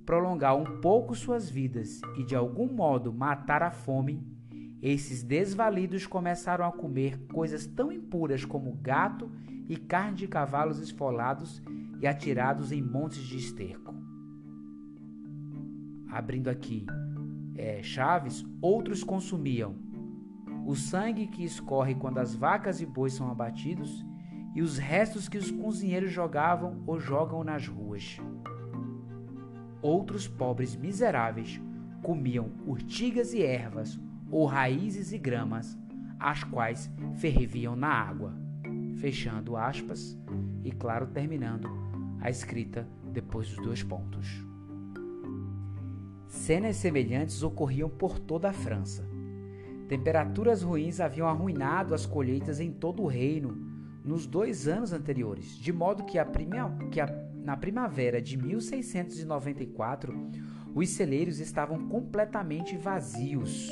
prolongar 0.05 0.57
um 0.57 0.81
pouco 0.81 1.15
suas 1.15 1.49
vidas 1.49 2.01
e 2.19 2.25
de 2.25 2.35
algum 2.35 2.67
modo 2.67 3.12
matar 3.12 3.62
a 3.62 3.71
fome, 3.71 4.23
esses 4.83 5.23
desvalidos 5.23 6.07
começaram 6.07 6.65
a 6.65 6.73
comer 6.73 7.19
coisas 7.33 7.67
tão 7.67 7.93
impuras 7.93 8.45
como 8.45 8.73
gato 8.75 9.31
e 9.69 9.77
carne 9.77 10.17
de 10.17 10.27
cavalos 10.27 10.81
esfolados 10.81 11.62
e 12.01 12.07
atirados 12.07 12.73
em 12.73 12.83
montes 12.83 13.23
de 13.23 13.37
esterco. 13.37 13.95
Abrindo 16.09 16.51
aqui 16.51 16.85
é, 17.62 17.81
chaves, 17.81 18.45
outros 18.61 19.04
consumiam 19.04 19.76
o 20.66 20.75
sangue 20.75 21.28
que 21.28 21.45
escorre 21.45 21.95
quando 21.95 22.19
as 22.19 22.35
vacas 22.35 22.81
e 22.81 22.87
bois 22.87 23.12
são 23.12 23.31
abatidos 23.31 24.04
e 24.54 24.61
os 24.61 24.78
restos 24.78 25.28
que 25.28 25.38
os 25.38 25.50
cozinheiros 25.50 26.11
jogavam 26.11 26.83
ou 26.87 26.99
jogam 26.99 27.45
nas 27.45 27.66
ruas. 27.66 28.19
Outros 29.81 30.26
pobres 30.26 30.75
miseráveis 30.75 31.61
comiam 32.02 32.50
urtigas 32.66 33.33
e 33.33 33.42
ervas 33.42 33.99
ou 34.31 34.45
raízes 34.45 35.12
e 35.12 35.19
gramas, 35.19 35.78
as 36.19 36.42
quais 36.45 36.90
ferviam 37.14 37.76
na 37.76 37.88
água. 37.88 38.35
Fechando 38.97 39.57
aspas 39.57 40.19
e, 40.64 40.71
claro, 40.73 41.07
terminando 41.09 41.69
a 42.21 42.28
escrita 42.28 42.87
depois 43.12 43.49
dos 43.49 43.64
dois 43.64 43.83
pontos. 43.83 44.51
Cenas 46.33 46.77
semelhantes 46.77 47.43
ocorriam 47.43 47.91
por 47.91 48.19
toda 48.19 48.49
a 48.49 48.55
França. 48.55 49.07
Temperaturas 49.87 50.62
ruins 50.62 50.99
haviam 50.99 51.29
arruinado 51.29 51.95
as 51.95 52.07
colheitas 52.07 52.59
em 52.59 52.73
todo 52.73 53.03
o 53.03 53.07
reino 53.07 53.55
nos 54.03 54.27
dois 54.27 54.67
anos 54.67 54.95
anteriores, 54.95 55.55
de 55.59 55.71
modo 55.71 56.05
que, 56.05 56.19
a 56.19 56.27
que 56.91 57.01
a, 57.03 57.07
na 57.37 57.55
primavera 57.55 58.21
de 58.21 58.39
1694 58.39 60.31
os 60.75 60.89
celeiros 60.89 61.39
estavam 61.39 61.87
completamente 61.87 62.79
vazios. 62.79 63.69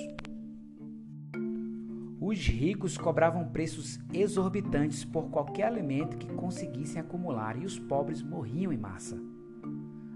Os 2.20 2.46
ricos 2.46 2.98
cobravam 2.98 3.48
preços 3.48 3.98
exorbitantes 4.12 5.02
por 5.02 5.30
qualquer 5.30 5.64
alimento 5.64 6.18
que 6.18 6.30
conseguissem 6.34 7.00
acumular 7.00 7.56
e 7.56 7.64
os 7.64 7.78
pobres 7.78 8.22
morriam 8.22 8.70
em 8.70 8.76
massa. 8.76 9.29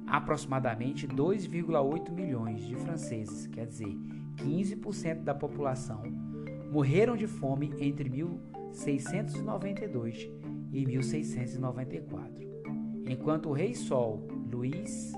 Aproximadamente 0.07 1.09
2,8 1.09 2.11
milhões 2.11 2.67
de 2.67 2.77
franceses, 2.77 3.47
quer 3.47 3.67
dizer, 3.67 3.97
15% 4.37 5.23
da 5.23 5.35
população, 5.35 6.03
morreram 6.71 7.17
de 7.17 7.27
fome 7.27 7.73
entre 7.79 8.09
1692 8.09 10.31
e 10.73 10.85
1694, 10.85 12.45
enquanto 13.07 13.49
o 13.49 13.53
rei 13.53 13.75
Sol, 13.75 14.27
Luís 14.51 15.13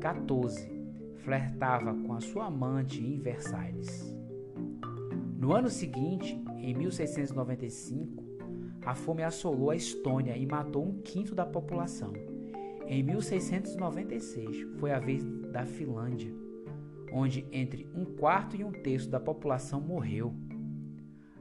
XIV, 0.00 0.72
flertava 1.16 1.92
com 1.94 2.12
a 2.12 2.20
sua 2.20 2.46
amante 2.46 3.04
em 3.04 3.18
Versalhes. 3.18 4.14
No 5.38 5.52
ano 5.52 5.68
seguinte, 5.68 6.40
em 6.58 6.74
1695, 6.74 8.22
a 8.84 8.94
fome 8.94 9.22
assolou 9.22 9.70
a 9.70 9.76
Estônia 9.76 10.36
e 10.36 10.46
matou 10.46 10.86
um 10.86 11.00
quinto 11.02 11.34
da 11.34 11.44
população. 11.44 12.12
Em 12.86 13.02
1696 13.02 14.78
foi 14.78 14.92
a 14.92 14.98
vez 14.98 15.24
da 15.50 15.64
Finlândia, 15.64 16.32
onde 17.10 17.46
entre 17.50 17.88
um 17.94 18.04
quarto 18.04 18.56
e 18.56 18.62
um 18.62 18.70
terço 18.72 19.08
da 19.08 19.18
população 19.18 19.80
morreu. 19.80 20.34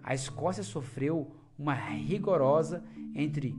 A 0.01 0.13
Escócia 0.13 0.63
sofreu 0.63 1.35
uma 1.57 1.73
rigorosa 1.73 2.83
entre 3.13 3.55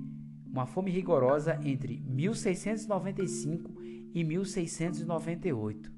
uma 0.46 0.66
fome 0.66 0.90
rigorosa 0.90 1.60
entre 1.62 2.00
1695 2.06 3.74
e 4.14 4.22
1698, 4.22 5.92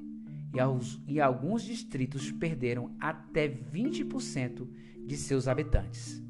e, 0.54 0.58
aos, 0.58 1.02
e 1.06 1.20
alguns 1.20 1.62
distritos 1.62 2.32
perderam 2.32 2.96
até 2.98 3.48
20% 3.48 4.66
de 5.06 5.16
seus 5.16 5.46
habitantes. 5.46 6.22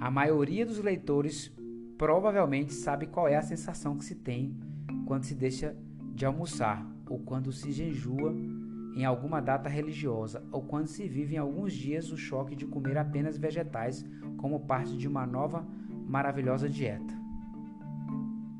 A 0.00 0.10
maioria 0.10 0.64
dos 0.64 0.78
leitores 0.78 1.52
provavelmente 1.98 2.72
sabe 2.72 3.08
qual 3.08 3.26
é 3.26 3.36
a 3.36 3.42
sensação 3.42 3.98
que 3.98 4.04
se 4.04 4.14
tem 4.14 4.56
quando 5.04 5.24
se 5.24 5.34
deixa 5.34 5.76
de 6.14 6.24
almoçar 6.24 6.86
ou 7.10 7.18
quando 7.18 7.50
se 7.50 7.72
jejua 7.72 8.32
em 8.94 9.04
alguma 9.04 9.40
data 9.40 9.68
religiosa 9.68 10.44
ou 10.52 10.62
quando 10.62 10.86
se 10.86 11.08
vive 11.08 11.34
em 11.34 11.38
alguns 11.38 11.72
dias 11.72 12.12
o 12.12 12.16
choque 12.16 12.54
de 12.54 12.66
comer 12.66 12.96
apenas 12.96 13.36
vegetais 13.36 14.06
como 14.36 14.60
parte 14.60 14.96
de 14.96 15.08
uma 15.08 15.26
nova 15.26 15.66
maravilhosa 16.06 16.68
dieta. 16.68 17.14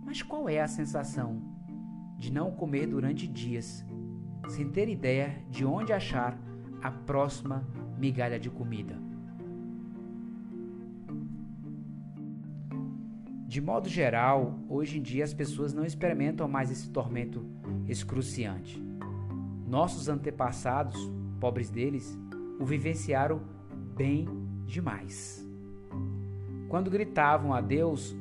Mas 0.04 0.20
qual 0.20 0.48
é 0.48 0.60
a 0.60 0.68
sensação 0.68 1.40
de 2.16 2.32
não 2.32 2.50
comer 2.50 2.86
durante 2.86 3.26
dias, 3.26 3.84
sem 4.48 4.68
ter 4.68 4.88
ideia 4.88 5.44
de 5.48 5.64
onde 5.64 5.92
achar 5.92 6.36
a 6.82 6.90
próxima 6.90 7.64
migalha 7.96 8.38
de 8.40 8.50
comida? 8.50 9.07
De 13.48 13.62
modo 13.62 13.88
geral, 13.88 14.58
hoje 14.68 14.98
em 14.98 15.02
dia 15.02 15.24
as 15.24 15.32
pessoas 15.32 15.72
não 15.72 15.82
experimentam 15.82 16.46
mais 16.46 16.70
esse 16.70 16.90
tormento 16.90 17.46
excruciante. 17.88 18.78
Nossos 19.66 20.06
antepassados, 20.06 20.94
pobres 21.40 21.70
deles, 21.70 22.14
o 22.60 22.66
vivenciaram 22.66 23.40
bem 23.96 24.28
demais. 24.66 25.48
Quando 26.68 26.90
gritavam 26.90 27.54
a 27.54 27.62
Deus, 27.62 28.14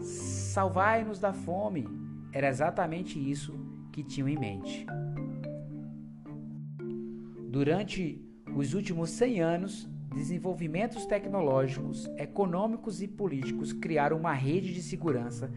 salvai-nos 0.00 1.20
da 1.20 1.34
fome, 1.34 1.86
era 2.32 2.48
exatamente 2.48 3.18
isso 3.18 3.52
que 3.92 4.02
tinham 4.02 4.30
em 4.30 4.38
mente. 4.38 4.86
Durante 7.50 8.18
os 8.56 8.72
últimos 8.72 9.10
100 9.10 9.42
anos, 9.42 9.90
desenvolvimentos 10.14 11.06
tecnológicos, 11.06 12.06
econômicos 12.16 13.02
e 13.02 13.08
políticos 13.08 13.72
criaram 13.72 14.16
uma 14.16 14.32
rede 14.32 14.72
de 14.72 14.82
segurança 14.82 15.50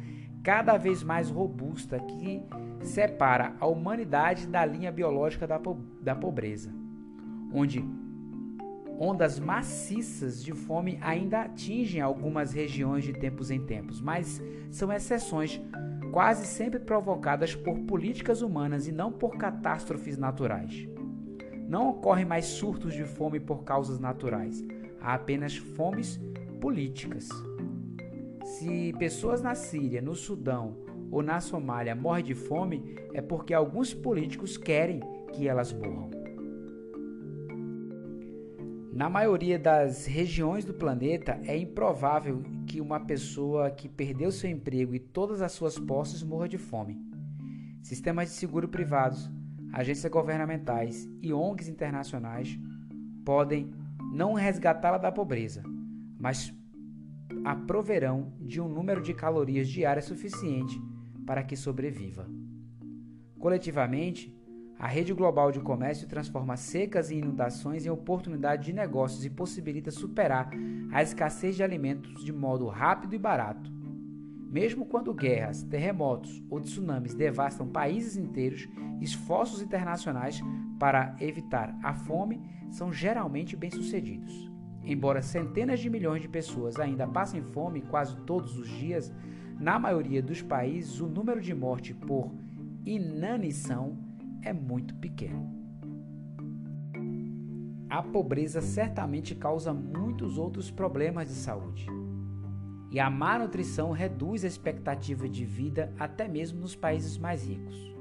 cada 0.43 0.77
vez 0.77 1.03
mais 1.03 1.29
robusta 1.29 2.00
que 2.00 2.43
separa 2.81 3.55
a 3.60 3.67
humanidade 3.67 4.48
da 4.48 4.65
linha 4.65 4.91
biológica 4.91 5.48
da, 5.48 5.60
po 5.60 5.75
da 6.01 6.15
pobreza, 6.15 6.74
onde 7.53 7.84
Ondas 9.03 9.39
maciças 9.39 10.43
de 10.43 10.53
fome 10.53 11.00
ainda 11.01 11.41
atingem 11.41 12.00
algumas 12.00 12.53
regiões 12.53 13.03
de 13.03 13.12
tempos 13.12 13.50
em 13.50 13.60
tempos, 13.60 14.00
mas 14.00 14.39
são 14.70 14.93
exceções, 14.93 15.60
quase 16.12 16.46
sempre 16.46 16.79
provocadas 16.79 17.55
por 17.55 17.79
políticas 17.79 18.43
humanas 18.43 18.88
e 18.88 18.91
não 18.91 19.12
por 19.12 19.38
catástrofes 19.38 20.20
naturais. 20.20 20.88
Não 21.72 21.88
ocorrem 21.88 22.25
mais 22.25 22.48
surtos 22.48 22.94
de 22.94 23.06
fome 23.06 23.40
por 23.40 23.63
causas 23.63 23.98
naturais, 23.98 24.62
há 25.00 25.13
apenas 25.13 25.56
fomes 25.56 26.20
políticas. 26.60 27.30
Se 28.44 28.92
pessoas 29.00 29.42
na 29.42 29.56
Síria, 29.56 30.01
no 30.01 30.14
Sudão 30.14 30.75
ou 31.10 31.24
na 31.24 31.40
Somália 31.40 31.96
morrem 31.96 32.25
de 32.25 32.36
fome, 32.36 32.98
é 33.14 33.22
porque 33.22 33.53
alguns 33.53 33.94
políticos 33.94 34.57
querem 34.57 35.00
que 35.31 35.48
elas 35.48 35.72
morram. 35.72 36.12
Na 38.92 39.10
maioria 39.10 39.57
das 39.57 40.05
regiões 40.05 40.66
do 40.66 40.74
planeta, 40.74 41.40
é 41.46 41.57
improvável 41.57 42.44
que 42.68 42.81
uma 42.81 43.00
pessoa 43.00 43.72
que 43.72 43.88
perdeu 43.88 44.29
seu 44.29 44.50
emprego 44.50 44.94
e 44.94 45.00
todas 45.00 45.42
as 45.42 45.53
suas 45.53 45.79
posses 45.79 46.22
morra 46.22 46.50
de 46.50 46.57
fome. 46.57 47.00
Sistemas 47.81 48.27
de 48.27 48.36
seguro 48.36 48.68
privados, 48.68 49.31
agências 49.72 50.12
governamentais 50.12 51.10
e 51.22 51.34
ONGs 51.34 51.68
internacionais 51.68 52.60
podem 53.24 53.74
não 54.14 54.34
resgatá-la 54.34 54.98
da 54.98 55.12
pobreza, 55.12 55.64
mas 56.20 56.53
a 57.46 57.55
proverão 57.55 58.34
de 58.40 58.60
um 58.60 58.68
número 58.68 59.01
de 59.01 59.14
calorias 59.14 59.68
diárias 59.68 60.05
suficiente 60.05 60.79
para 61.25 61.44
que 61.44 61.55
sobreviva. 61.55 62.27
Coletivamente, 63.40 64.38
a 64.77 64.88
rede 64.88 65.14
global 65.14 65.51
de 65.51 65.60
comércio 65.60 66.07
transforma 66.07 66.57
secas 66.57 67.12
e 67.12 67.16
inundações 67.16 67.86
em 67.86 67.90
oportunidade 67.90 68.66
de 68.66 68.74
negócios 68.74 69.24
e 69.24 69.29
possibilita 69.29 69.92
superar 69.92 70.50
a 70.92 71.01
escassez 71.01 71.55
de 71.55 71.64
alimentos 71.64 72.24
de 72.24 72.34
modo 72.34 72.68
rápido 72.68 73.14
e 73.16 73.20
barato. 73.20 73.72
Mesmo 74.51 74.85
quando 74.85 75.14
guerras, 75.14 75.64
terremotos 75.64 76.44
ou 76.50 76.59
tsunamis 76.59 77.14
devastam 77.14 77.70
países 77.70 78.18
inteiros, 78.18 78.68
esforços 79.00 79.61
internacionais 79.61 80.42
para 80.77 81.16
evitar 81.22 81.79
a 81.81 81.94
fome 81.94 82.42
são 82.70 82.92
geralmente 82.92 83.55
bem-sucedidos. 83.55 84.51
Embora 84.83 85.22
centenas 85.22 85.79
de 85.79 85.90
milhões 85.90 86.22
de 86.22 86.27
pessoas 86.27 86.77
ainda 86.81 87.07
passem 87.07 87.42
fome 87.42 87.81
quase 87.83 88.18
todos 88.25 88.57
os 88.57 88.68
dias, 88.68 89.14
na 89.57 89.79
maioria 89.79 90.22
dos 90.22 90.42
países 90.42 91.00
o 91.00 91.07
número 91.07 91.40
de 91.40 91.55
mortes 91.55 91.96
por 91.96 92.29
inanição 92.85 93.98
é 94.42 94.51
muito 94.51 94.94
pequeno. 94.96 95.50
A 97.90 98.03
pobreza 98.03 98.59
certamente 98.59 99.33
causa 99.33 99.74
muitos 99.74 100.37
outros 100.37 100.70
problemas 100.70 101.29
de 101.29 101.35
saúde. 101.35 102.00
E 102.92 103.00
a 103.00 103.10
má 103.10 103.40
nutrição 103.40 103.92
reduz 103.92 104.44
a 104.44 104.48
expectativa 104.48 105.27
de 105.27 105.46
vida 105.46 105.92
até 105.98 106.27
mesmo 106.27 106.60
nos 106.60 106.75
países 106.75 107.18
mais 107.18 107.48
ricos. 107.48 107.96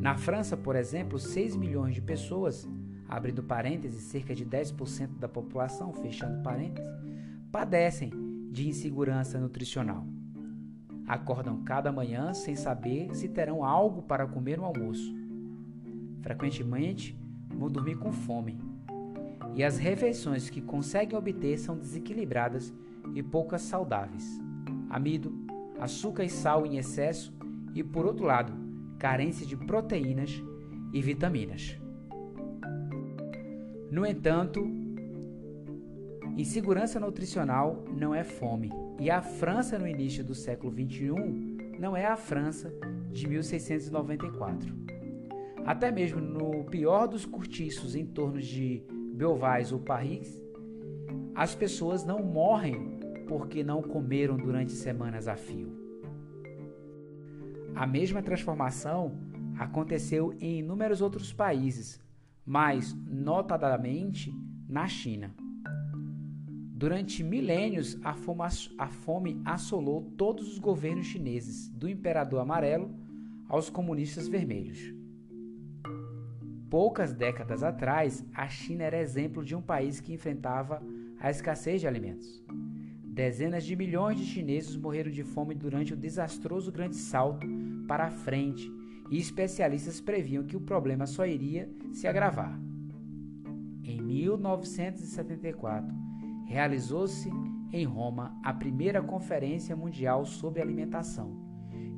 Na 0.00 0.16
França, 0.16 0.56
por 0.56 0.76
exemplo, 0.76 1.18
6 1.18 1.56
milhões 1.56 1.94
de 1.94 2.00
pessoas, 2.00 2.68
abrindo 3.08 3.42
parênteses, 3.42 4.04
cerca 4.04 4.34
de 4.34 4.46
10% 4.46 5.18
da 5.18 5.28
população, 5.28 5.92
fechando 5.92 6.42
parênteses, 6.42 6.88
padecem 7.50 8.12
de 8.52 8.68
insegurança 8.68 9.38
nutricional. 9.38 10.06
Acordam 11.08 11.64
cada 11.64 11.90
manhã 11.90 12.32
sem 12.32 12.54
saber 12.54 13.12
se 13.16 13.28
terão 13.28 13.64
algo 13.64 14.00
para 14.00 14.28
comer 14.28 14.56
no 14.56 14.64
almoço 14.64 15.20
Frequentemente, 16.20 17.18
vão 17.48 17.70
dormir 17.70 17.96
com 17.96 18.12
fome. 18.12 18.58
E 19.54 19.64
as 19.64 19.78
refeições 19.78 20.48
que 20.48 20.60
conseguem 20.60 21.18
obter 21.18 21.58
são 21.58 21.76
desequilibradas 21.76 22.72
e 23.14 23.22
poucas 23.22 23.62
saudáveis. 23.62 24.40
Amido, 24.88 25.32
açúcar 25.78 26.24
e 26.24 26.28
sal 26.28 26.66
em 26.66 26.76
excesso 26.76 27.32
e, 27.74 27.82
por 27.82 28.06
outro 28.06 28.24
lado, 28.24 28.52
carência 28.98 29.46
de 29.46 29.56
proteínas 29.56 30.42
e 30.92 31.00
vitaminas. 31.00 31.78
No 33.90 34.06
entanto, 34.06 34.64
insegurança 36.36 37.00
nutricional 37.00 37.84
não 37.96 38.14
é 38.14 38.22
fome, 38.22 38.70
e 38.98 39.10
a 39.10 39.22
França 39.22 39.78
no 39.78 39.88
início 39.88 40.22
do 40.22 40.34
século 40.34 40.72
XXI 40.72 41.10
não 41.78 41.96
é 41.96 42.06
a 42.06 42.16
França 42.16 42.72
de 43.10 43.26
1694. 43.26 44.74
Até 45.64 45.90
mesmo 45.90 46.20
no 46.20 46.64
pior 46.64 47.06
dos 47.06 47.24
cortiços 47.24 47.94
em 47.94 48.04
torno 48.04 48.40
de 48.40 48.82
Belvais 49.14 49.72
ou 49.72 49.78
Paris, 49.78 50.42
as 51.40 51.54
pessoas 51.54 52.04
não 52.04 52.22
morrem 52.22 52.98
porque 53.26 53.64
não 53.64 53.80
comeram 53.80 54.36
durante 54.36 54.72
semanas 54.72 55.26
a 55.26 55.36
fio. 55.36 55.72
A 57.74 57.86
mesma 57.86 58.20
transformação 58.20 59.18
aconteceu 59.58 60.34
em 60.38 60.58
inúmeros 60.58 61.00
outros 61.00 61.32
países, 61.32 61.98
mas 62.44 62.94
notadamente 63.06 64.30
na 64.68 64.86
China. 64.86 65.34
Durante 66.74 67.24
milênios, 67.24 67.98
a 68.04 68.12
fome, 68.90 69.40
assolou 69.42 70.12
todos 70.18 70.46
os 70.46 70.58
governos 70.58 71.06
chineses, 71.06 71.70
do 71.70 71.88
imperador 71.88 72.40
amarelo 72.40 72.94
aos 73.48 73.70
comunistas 73.70 74.28
vermelhos. 74.28 74.94
Poucas 76.68 77.14
décadas 77.14 77.62
atrás, 77.62 78.26
a 78.34 78.46
China 78.46 78.84
era 78.84 79.00
exemplo 79.00 79.42
de 79.42 79.56
um 79.56 79.62
país 79.62 80.00
que 80.00 80.12
enfrentava 80.12 80.82
a 81.20 81.30
escassez 81.30 81.80
de 81.80 81.86
alimentos. 81.86 82.42
Dezenas 83.04 83.64
de 83.64 83.76
milhões 83.76 84.18
de 84.18 84.24
chineses 84.24 84.74
morreram 84.76 85.10
de 85.10 85.22
fome 85.22 85.54
durante 85.54 85.92
o 85.92 85.96
desastroso 85.96 86.72
grande 86.72 86.96
salto 86.96 87.46
para 87.86 88.06
a 88.06 88.10
frente, 88.10 88.72
e 89.10 89.18
especialistas 89.18 90.00
previam 90.00 90.44
que 90.44 90.56
o 90.56 90.60
problema 90.60 91.06
só 91.06 91.26
iria 91.26 91.68
se 91.92 92.06
agravar. 92.06 92.58
Em 93.84 94.00
1974, 94.00 95.92
realizou-se 96.46 97.28
em 97.72 97.84
Roma 97.84 98.40
a 98.42 98.54
primeira 98.54 99.02
Conferência 99.02 99.76
Mundial 99.76 100.24
sobre 100.24 100.62
Alimentação, 100.62 101.36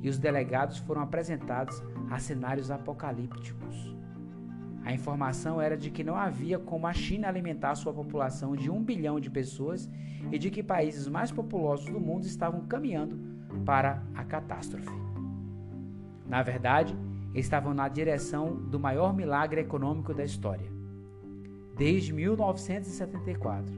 e 0.01 0.09
os 0.09 0.17
delegados 0.17 0.79
foram 0.79 1.01
apresentados 1.01 1.81
a 2.09 2.19
cenários 2.19 2.69
apocalípticos. 2.69 3.95
A 4.83 4.93
informação 4.93 5.61
era 5.61 5.77
de 5.77 5.89
que 5.89 6.03
não 6.03 6.15
havia 6.15 6.59
como 6.59 6.85
a 6.85 6.93
China 6.93 7.27
alimentar 7.27 7.75
sua 7.75 7.93
população 7.93 8.55
de 8.55 8.69
um 8.69 8.83
bilhão 8.83 9.19
de 9.19 9.29
pessoas 9.29 9.89
e 10.31 10.37
de 10.37 10.49
que 10.49 10.61
países 10.61 11.07
mais 11.07 11.31
populosos 11.31 11.85
do 11.85 11.99
mundo 11.99 12.25
estavam 12.25 12.61
caminhando 12.67 13.17
para 13.65 14.03
a 14.13 14.23
catástrofe. 14.23 14.91
Na 16.27 16.43
verdade, 16.43 16.95
estavam 17.33 17.73
na 17.73 17.87
direção 17.87 18.55
do 18.55 18.79
maior 18.79 19.13
milagre 19.13 19.61
econômico 19.61 20.13
da 20.13 20.23
história. 20.23 20.71
Desde 21.77 22.13
1974, 22.13 23.73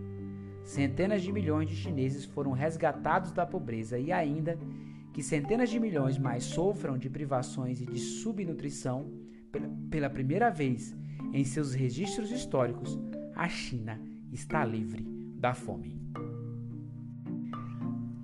centenas 0.63 1.21
de 1.21 1.31
milhões 1.31 1.69
de 1.69 1.75
chineses 1.75 2.25
foram 2.25 2.51
resgatados 2.51 3.31
da 3.31 3.45
pobreza 3.45 3.97
e 3.97 4.11
ainda 4.11 4.57
que 5.13 5.23
centenas 5.23 5.69
de 5.69 5.79
milhões 5.79 6.17
mais 6.17 6.43
sofram 6.43 6.97
de 6.97 7.09
privações 7.09 7.79
e 7.79 7.85
de 7.85 7.97
subnutrição, 7.99 9.05
pela 9.89 10.09
primeira 10.09 10.49
vez 10.49 10.95
em 11.33 11.43
seus 11.43 11.73
registros 11.73 12.31
históricos, 12.31 12.99
a 13.35 13.47
China 13.47 13.99
está 14.31 14.63
livre 14.63 15.03
da 15.37 15.53
fome. 15.53 15.99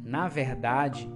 Na 0.04 0.28
verdade, 0.28 1.10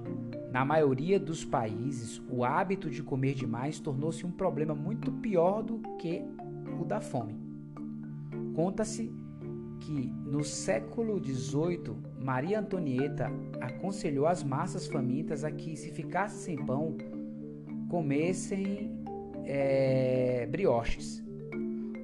na 0.52 0.64
maioria 0.64 1.20
dos 1.20 1.44
países, 1.44 2.22
o 2.30 2.46
hábito 2.46 2.90
de 2.90 3.04
comer 3.04 3.34
demais 3.34 3.80
tornou-se 3.80 4.26
um 4.26 4.32
problema 4.32 4.74
muito 4.74 5.12
pior 5.12 5.62
do 5.62 5.80
que 5.98 6.22
o 6.80 6.86
da 6.86 7.02
fome. 7.02 7.36
Conta-se 8.54 9.12
que 9.82 10.14
no 10.26 10.44
século 10.44 11.22
XVIII, 11.24 11.96
Maria 12.22 12.60
Antonieta 12.60 13.30
aconselhou 13.60 14.28
as 14.28 14.44
massas 14.44 14.88
famintas 14.88 15.44
a 15.44 15.52
que, 15.52 15.76
se 15.76 15.92
ficassem 15.92 16.56
sem 16.56 16.66
pão, 16.66 16.96
comessem 17.90 19.05
é, 19.46 20.48
brioches. 20.48 21.24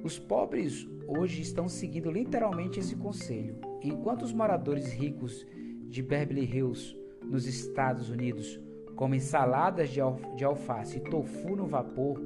Os 0.02 0.18
pobres 0.18 0.88
hoje 1.06 1.42
estão 1.42 1.68
seguindo 1.68 2.10
literalmente 2.10 2.78
esse 2.78 2.96
conselho, 2.96 3.56
enquanto 3.82 4.22
os 4.22 4.32
moradores 4.32 4.92
ricos 4.92 5.46
de 5.88 6.02
Beverly 6.02 6.44
Hills, 6.44 6.96
nos 7.22 7.46
Estados 7.46 8.08
Unidos, 8.08 8.60
comem 8.96 9.20
saladas 9.20 9.90
de, 9.90 10.00
de 10.36 10.44
alface 10.44 10.98
e 10.98 11.00
tofu 11.00 11.56
no 11.56 11.66
vapor 11.66 12.20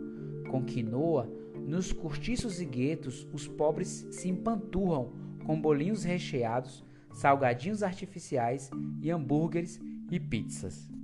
com 0.50 0.64
quinoa, 0.64 1.30
nos 1.66 1.92
cortiços 1.92 2.60
e 2.60 2.64
guetos, 2.64 3.26
os 3.32 3.48
pobres 3.48 4.06
se 4.10 4.28
empanturram 4.28 5.12
com 5.44 5.60
bolinhos 5.60 6.04
recheados, 6.04 6.84
salgadinhos 7.12 7.82
artificiais 7.82 8.70
e 9.00 9.10
hambúrgueres 9.10 9.80
e 10.10 10.20
pizzas. 10.20 10.95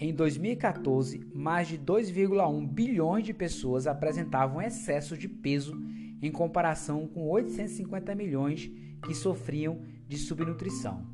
Em 0.00 0.14
2014, 0.14 1.26
mais 1.34 1.66
de 1.66 1.76
2,1 1.76 2.68
bilhões 2.68 3.24
de 3.26 3.34
pessoas 3.34 3.86
apresentavam 3.86 4.62
excesso 4.62 5.16
de 5.16 5.28
peso 5.28 5.76
em 6.22 6.30
comparação 6.30 7.08
com 7.08 7.28
850 7.28 8.14
milhões 8.14 8.70
que 9.02 9.12
sofriam 9.12 9.80
de 10.06 10.16
subnutrição. 10.16 11.04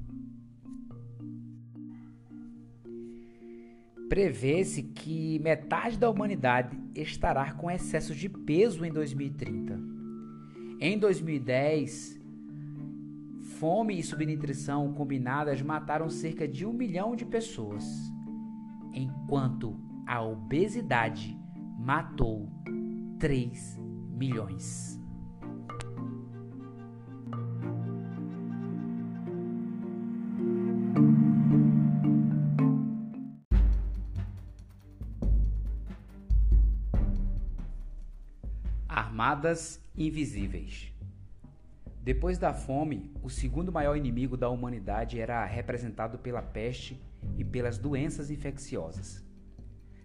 Prevê-se 4.06 4.82
que 4.82 5.38
metade 5.38 5.98
da 5.98 6.10
humanidade 6.10 6.78
estará 6.94 7.52
com 7.52 7.70
excesso 7.70 8.14
de 8.14 8.28
peso 8.28 8.84
em 8.84 8.92
2030. 8.92 9.80
Em 10.78 10.98
2010, 10.98 12.20
fome 13.58 13.98
e 13.98 14.02
subnutrição 14.02 14.92
combinadas 14.92 15.62
mataram 15.62 16.10
cerca 16.10 16.46
de 16.46 16.66
um 16.66 16.72
milhão 16.72 17.16
de 17.16 17.24
pessoas, 17.24 17.84
enquanto 18.94 19.78
a 20.06 20.22
obesidade 20.22 21.36
matou 21.78 22.48
3 23.18 23.78
milhões. 24.10 25.00
Armadas 38.88 39.80
invisíveis. 39.96 40.92
Depois 42.02 42.36
da 42.38 42.52
fome, 42.52 43.10
o 43.22 43.30
segundo 43.30 43.72
maior 43.72 43.96
inimigo 43.96 44.36
da 44.36 44.48
humanidade 44.50 45.18
era 45.18 45.44
representado 45.44 46.18
pela 46.18 46.42
peste 46.42 47.00
pelas 47.54 47.78
doenças 47.78 48.32
infecciosas. 48.32 49.24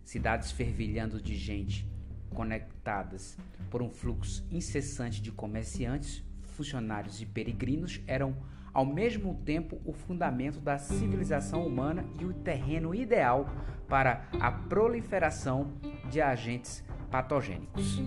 Cidades 0.03 0.51
fervilhando 0.51 1.19
de 1.19 1.35
gente, 1.35 1.83
conectadas 2.29 3.35
por 3.71 3.81
um 3.81 3.89
fluxo 3.89 4.45
incessante 4.51 5.19
de 5.19 5.31
comerciantes, 5.31 6.23
funcionários 6.49 7.19
e 7.23 7.25
peregrinos, 7.25 8.01
eram 8.05 8.37
ao 8.71 8.85
mesmo 8.85 9.33
tempo 9.43 9.81
o 9.83 9.91
fundamento 9.91 10.59
da 10.59 10.77
civilização 10.77 11.65
humana 11.65 12.05
e 12.19 12.25
o 12.25 12.33
terreno 12.33 12.93
ideal 12.93 13.49
para 13.87 14.29
a 14.39 14.51
proliferação 14.51 15.73
de 16.11 16.21
agentes 16.21 16.83
patogênicos. 17.09 17.99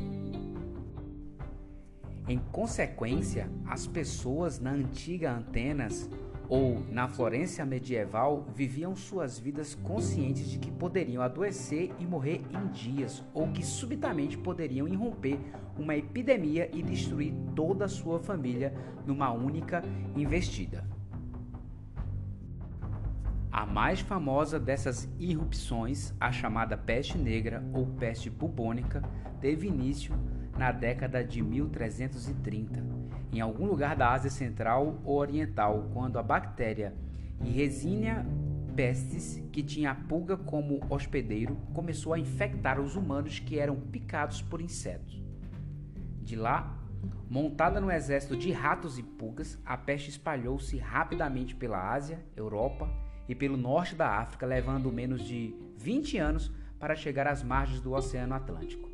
Em 2.28 2.38
consequência, 2.52 3.50
as 3.66 3.88
pessoas 3.88 4.61
na 4.61 4.70
antiga 4.70 5.33
Antenas 5.33 6.09
ou 6.48 6.83
na 6.90 7.09
Florência 7.09 7.64
medieval 7.64 8.46
viviam 8.55 8.94
suas 8.94 9.38
vidas 9.38 9.74
conscientes 9.74 10.50
de 10.50 10.59
que 10.59 10.70
poderiam 10.70 11.22
adoecer 11.22 11.92
e 11.98 12.07
morrer 12.07 12.42
em 12.50 12.68
dias, 12.68 13.22
ou 13.33 13.48
que 13.48 13.64
subitamente 13.64 14.37
poderiam 14.37 14.87
irromper 14.87 15.38
uma 15.78 15.96
epidemia 15.96 16.68
e 16.72 16.83
destruir 16.83 17.33
toda 17.55 17.87
a 17.87 17.88
sua 17.88 18.18
família 18.18 18.74
numa 19.07 19.33
única 19.33 19.83
investida. 20.14 20.85
A 23.50 23.66
mais 23.66 24.00
famosa 24.00 24.59
dessas 24.59 25.07
irrupções, 25.18 26.14
a 26.18 26.33
chamada 26.33 26.76
peste 26.76 27.18
negra 27.18 27.62
ou 27.74 27.87
peste 27.87 28.31
bubônica, 28.31 29.02
teve 29.40 29.68
início 29.68 30.14
na 30.57 30.72
década 30.72 31.22
de 31.22 31.42
1330, 31.42 32.83
em 33.33 33.40
algum 33.40 33.66
lugar 33.66 33.97
da 33.97 34.12
Ásia 34.12 34.31
Central 34.31 35.01
ou 35.05 35.16
Oriental, 35.16 35.88
quando 35.92 36.18
a 36.18 36.23
bactéria 36.23 36.95
Yersinia 37.42 38.27
pestis, 38.77 39.42
que 39.51 39.62
tinha 39.62 39.90
a 39.90 39.95
pulga 39.95 40.37
como 40.37 40.81
hospedeiro, 40.88 41.57
começou 41.75 42.12
a 42.12 42.18
infectar 42.18 42.81
os 42.81 42.95
humanos 42.95 43.38
que 43.38 43.59
eram 43.59 43.77
picados 43.77 44.42
por 44.42 44.61
insetos. 44.61 45.23
De 46.21 46.37
lá, 46.37 46.79
montada 47.29 47.81
no 47.81 47.90
exército 47.90 48.37
de 48.37 48.53
ratos 48.53 48.99
e 48.99 49.03
pulgas, 49.03 49.59
a 49.64 49.77
peste 49.77 50.11
espalhou-se 50.11 50.77
rapidamente 50.77 51.55
pela 51.55 51.92
Ásia, 51.92 52.21
Europa 52.37 52.88
e 53.29 53.35
pelo 53.35 53.57
norte 53.57 53.95
da 53.95 54.18
África, 54.18 54.47
levando 54.47 54.92
menos 54.92 55.23
de 55.25 55.55
20 55.79 56.18
anos 56.18 56.53
para 56.79 56.95
chegar 56.95 57.27
às 57.27 57.42
margens 57.42 57.81
do 57.81 57.92
Oceano 57.92 58.35
Atlântico. 58.35 58.91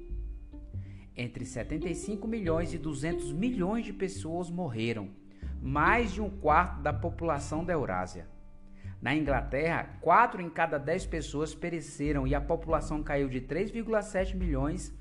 Entre 1.21 1.45
75 1.45 2.29
milhões 2.29 2.73
e 2.73 2.79
200 2.79 3.33
milhões 3.33 3.85
de 3.85 3.93
pessoas 3.93 4.49
morreram, 4.49 5.11
mais 5.61 6.13
de 6.13 6.23
um 6.23 6.31
quarto 6.31 6.81
da 6.81 6.93
população 6.93 7.65
da 7.65 7.73
Eurásia. 7.73 8.29
Na 9.03 9.13
Inglaterra, 9.17 9.99
4 10.01 10.41
em 10.41 10.49
cada 10.49 10.79
10 10.79 11.07
pessoas 11.07 11.57
pereceram 11.57 12.25
e 12.25 12.37
a 12.37 12.41
população 12.41 13.03
caiu 13.03 13.29
de 13.29 13.41
3,7 13.41 14.37
milhões 14.37 14.97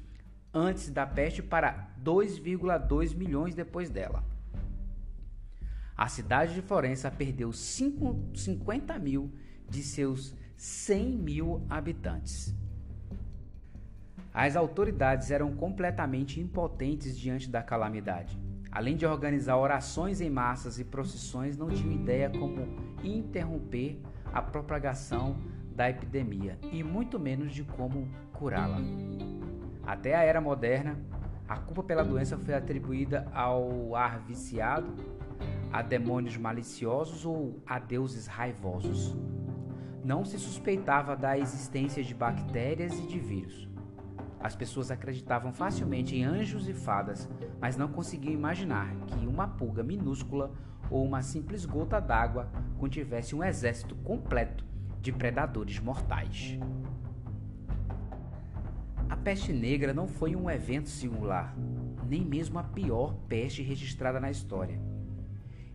antes 0.51 0.89
da 0.89 1.05
peste 1.05 1.43
para 1.43 1.95
2,2 2.03 3.15
milhões 3.15 3.53
depois 3.53 3.91
dela. 3.91 4.25
A 5.95 6.07
cidade 6.07 6.55
de 6.55 6.63
Florença 6.63 7.11
perdeu 7.11 7.53
5, 7.53 8.31
50 8.33 8.97
mil 8.97 9.31
de 9.69 9.83
seus 9.83 10.35
100 10.55 11.09
mil 11.11 11.63
habitantes. 11.69 12.55
As 14.39 14.55
autoridades 14.55 15.31
eram 15.31 15.51
completamente 15.55 16.39
impotentes 16.39 17.17
diante 17.17 17.49
da 17.49 17.63
calamidade. 17.63 18.39
Além 18.71 18.95
de 18.95 19.03
organizar 19.03 19.57
orações 19.57 20.21
em 20.21 20.29
massas 20.29 20.77
e 20.77 20.83
procissões, 20.83 21.57
não 21.57 21.71
tinham 21.71 21.91
ideia 21.91 22.29
como 22.29 22.67
interromper 23.03 23.99
a 24.31 24.39
propagação 24.39 25.39
da 25.75 25.89
epidemia 25.89 26.59
e 26.71 26.83
muito 26.83 27.19
menos 27.19 27.51
de 27.51 27.63
como 27.63 28.07
curá-la. 28.31 28.77
Até 29.83 30.13
a 30.13 30.21
era 30.21 30.39
moderna, 30.39 30.99
a 31.49 31.57
culpa 31.57 31.81
pela 31.81 32.03
doença 32.03 32.37
foi 32.37 32.53
atribuída 32.53 33.27
ao 33.33 33.95
ar 33.95 34.19
viciado, 34.19 34.93
a 35.73 35.81
demônios 35.81 36.37
maliciosos 36.37 37.25
ou 37.25 37.59
a 37.65 37.79
deuses 37.79 38.27
raivosos. 38.27 39.17
Não 40.03 40.23
se 40.23 40.37
suspeitava 40.37 41.15
da 41.15 41.39
existência 41.39 42.03
de 42.03 42.13
bactérias 42.13 42.99
e 42.99 43.07
de 43.07 43.17
vírus. 43.17 43.66
As 44.39 44.55
pessoas 44.55 44.91
acreditavam 44.91 45.51
facilmente 45.51 46.15
em 46.15 46.23
anjos 46.23 46.67
e 46.67 46.73
fadas, 46.73 47.27
mas 47.59 47.75
não 47.75 47.87
conseguiam 47.87 48.33
imaginar 48.33 48.93
que 49.07 49.25
uma 49.25 49.47
pulga 49.47 49.83
minúscula 49.83 50.51
ou 50.89 51.03
uma 51.03 51.21
simples 51.21 51.65
gota 51.65 51.99
d'água 51.99 52.49
contivesse 52.77 53.35
um 53.35 53.43
exército 53.43 53.95
completo 53.95 54.63
de 55.01 55.11
predadores 55.11 55.79
mortais. 55.79 56.57
A 59.09 59.15
peste 59.15 59.51
negra 59.51 59.93
não 59.93 60.07
foi 60.07 60.35
um 60.35 60.49
evento 60.49 60.89
singular, 60.89 61.55
nem 62.07 62.23
mesmo 62.23 62.59
a 62.59 62.63
pior 62.63 63.15
peste 63.27 63.61
registrada 63.61 64.19
na 64.19 64.29
história. 64.29 64.79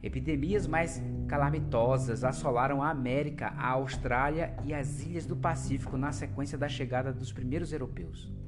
Epidemias 0.02 0.66
mais 0.66 1.02
calamitosas 1.28 2.24
assolaram 2.24 2.82
a 2.82 2.90
América, 2.90 3.48
a 3.56 3.68
Austrália 3.70 4.56
e 4.64 4.74
as 4.74 5.02
ilhas 5.04 5.26
do 5.26 5.36
Pacífico 5.36 5.96
na 5.96 6.10
sequência 6.10 6.58
da 6.58 6.68
chegada 6.68 7.12
dos 7.12 7.32
primeiros 7.32 7.72
europeus. 7.72 8.41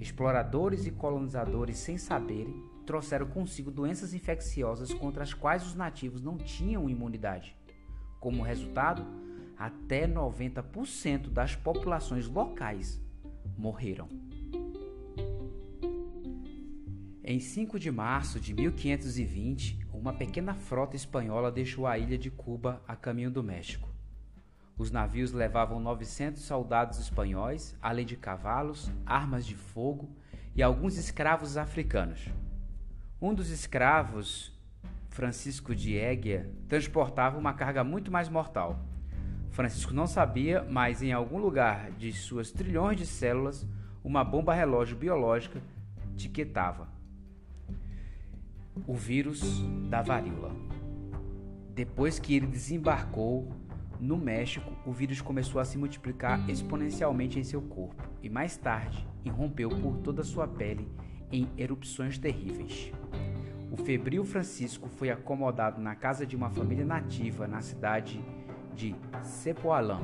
Exploradores 0.00 0.86
e 0.86 0.90
colonizadores, 0.90 1.78
sem 1.78 1.98
saberem, 1.98 2.62
trouxeram 2.86 3.26
consigo 3.26 3.70
doenças 3.70 4.14
infecciosas 4.14 4.94
contra 4.94 5.22
as 5.22 5.34
quais 5.34 5.66
os 5.66 5.74
nativos 5.74 6.22
não 6.22 6.38
tinham 6.38 6.88
imunidade. 6.88 7.56
Como 8.20 8.42
resultado, 8.42 9.04
até 9.56 10.06
90% 10.06 11.30
das 11.30 11.56
populações 11.56 12.28
locais 12.28 13.00
morreram. 13.56 14.08
Em 17.24 17.40
5 17.40 17.78
de 17.78 17.90
março 17.90 18.40
de 18.40 18.54
1520, 18.54 19.86
uma 19.92 20.14
pequena 20.14 20.54
frota 20.54 20.96
espanhola 20.96 21.50
deixou 21.50 21.86
a 21.86 21.98
ilha 21.98 22.16
de 22.16 22.30
Cuba 22.30 22.82
a 22.88 22.96
caminho 22.96 23.30
do 23.30 23.42
México. 23.42 23.87
Os 24.78 24.92
navios 24.92 25.32
levavam 25.32 25.80
900 25.80 26.40
soldados 26.40 27.00
espanhóis, 27.00 27.76
além 27.82 28.06
de 28.06 28.16
cavalos, 28.16 28.88
armas 29.04 29.44
de 29.44 29.56
fogo 29.56 30.08
e 30.54 30.62
alguns 30.62 30.96
escravos 30.96 31.56
africanos. 31.56 32.28
Um 33.20 33.34
dos 33.34 33.50
escravos, 33.50 34.56
Francisco 35.10 35.74
de 35.74 35.98
Éguia, 35.98 36.48
transportava 36.68 37.36
uma 37.36 37.52
carga 37.52 37.82
muito 37.82 38.12
mais 38.12 38.28
mortal. 38.28 38.78
Francisco 39.50 39.92
não 39.92 40.06
sabia, 40.06 40.62
mas 40.62 41.02
em 41.02 41.12
algum 41.12 41.38
lugar 41.38 41.90
de 41.90 42.12
suas 42.12 42.52
trilhões 42.52 42.96
de 42.96 43.06
células, 43.06 43.66
uma 44.04 44.22
bomba 44.22 44.54
relógio 44.54 44.96
biológica 44.96 45.60
tiquetava 46.16 46.88
o 48.86 48.94
vírus 48.94 49.60
da 49.90 50.02
varíola. 50.02 50.54
Depois 51.74 52.20
que 52.20 52.36
ele 52.36 52.46
desembarcou 52.46 53.52
no 54.00 54.16
México, 54.16 54.70
o 54.86 54.92
vírus 54.92 55.20
começou 55.20 55.60
a 55.60 55.64
se 55.64 55.76
multiplicar 55.76 56.48
exponencialmente 56.48 57.38
em 57.38 57.42
seu 57.42 57.60
corpo 57.60 58.02
e 58.22 58.28
mais 58.28 58.56
tarde 58.56 59.06
irrompeu 59.24 59.68
por 59.68 59.98
toda 59.98 60.22
sua 60.22 60.46
pele 60.46 60.88
em 61.32 61.48
erupções 61.56 62.16
terríveis. 62.16 62.92
O 63.72 63.76
febril 63.76 64.24
Francisco 64.24 64.88
foi 64.88 65.10
acomodado 65.10 65.80
na 65.80 65.94
casa 65.94 66.24
de 66.24 66.36
uma 66.36 66.48
família 66.48 66.84
nativa 66.84 67.46
na 67.46 67.60
cidade 67.60 68.24
de 68.74 68.94
Cepoalã. 69.22 70.00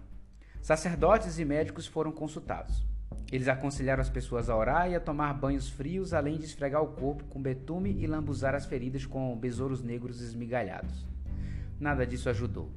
Sacerdotes 0.61 1.39
e 1.39 1.45
médicos 1.45 1.87
foram 1.87 2.13
consultados. 2.13 2.90
Eles 3.31 3.47
aconselharam 3.47 4.01
as 4.01 4.11
pessoas 4.11 4.51
a 4.51 4.57
orar 4.57 4.91
e 4.91 4.95
a 4.97 5.01
tomar 5.01 5.33
banhos 5.35 5.69
frios, 5.69 6.13
além 6.13 6.37
de 6.37 6.45
esfregar 6.45 6.83
o 6.83 6.89
corpo 6.89 7.25
com 7.25 7.41
betume 7.41 7.97
e 8.01 8.07
lambuzar 8.07 8.55
as 8.55 8.67
feridas 8.67 9.07
com 9.07 9.37
besouros 9.37 9.83
negros 9.83 10.21
esmigalhados. 10.21 11.07
Nada 11.79 12.07
disso 12.07 12.29
ajudou. 12.29 12.71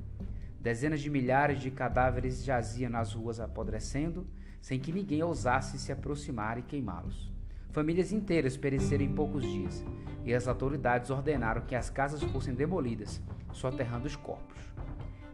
Dezenas 0.61 1.01
de 1.01 1.09
milhares 1.09 1.59
de 1.59 1.71
cadáveres 1.71 2.43
jaziam 2.43 2.89
nas 2.89 3.13
ruas 3.13 3.39
apodrecendo, 3.39 4.27
sem 4.61 4.79
que 4.79 4.93
ninguém 4.93 5.21
ousasse 5.23 5.77
se 5.77 5.91
aproximar 5.91 6.57
e 6.57 6.61
queimá-los. 6.61 7.31
Famílias 7.71 8.11
inteiras 8.11 8.55
pereceram 8.55 9.03
em 9.03 9.13
poucos 9.13 9.43
dias, 9.43 9.83
e 10.23 10.33
as 10.33 10.47
autoridades 10.47 11.09
ordenaram 11.09 11.63
que 11.65 11.75
as 11.75 11.89
casas 11.89 12.21
fossem 12.23 12.53
demolidas, 12.53 13.19
soterrando 13.51 14.05
os 14.05 14.15
corpos. 14.15 14.57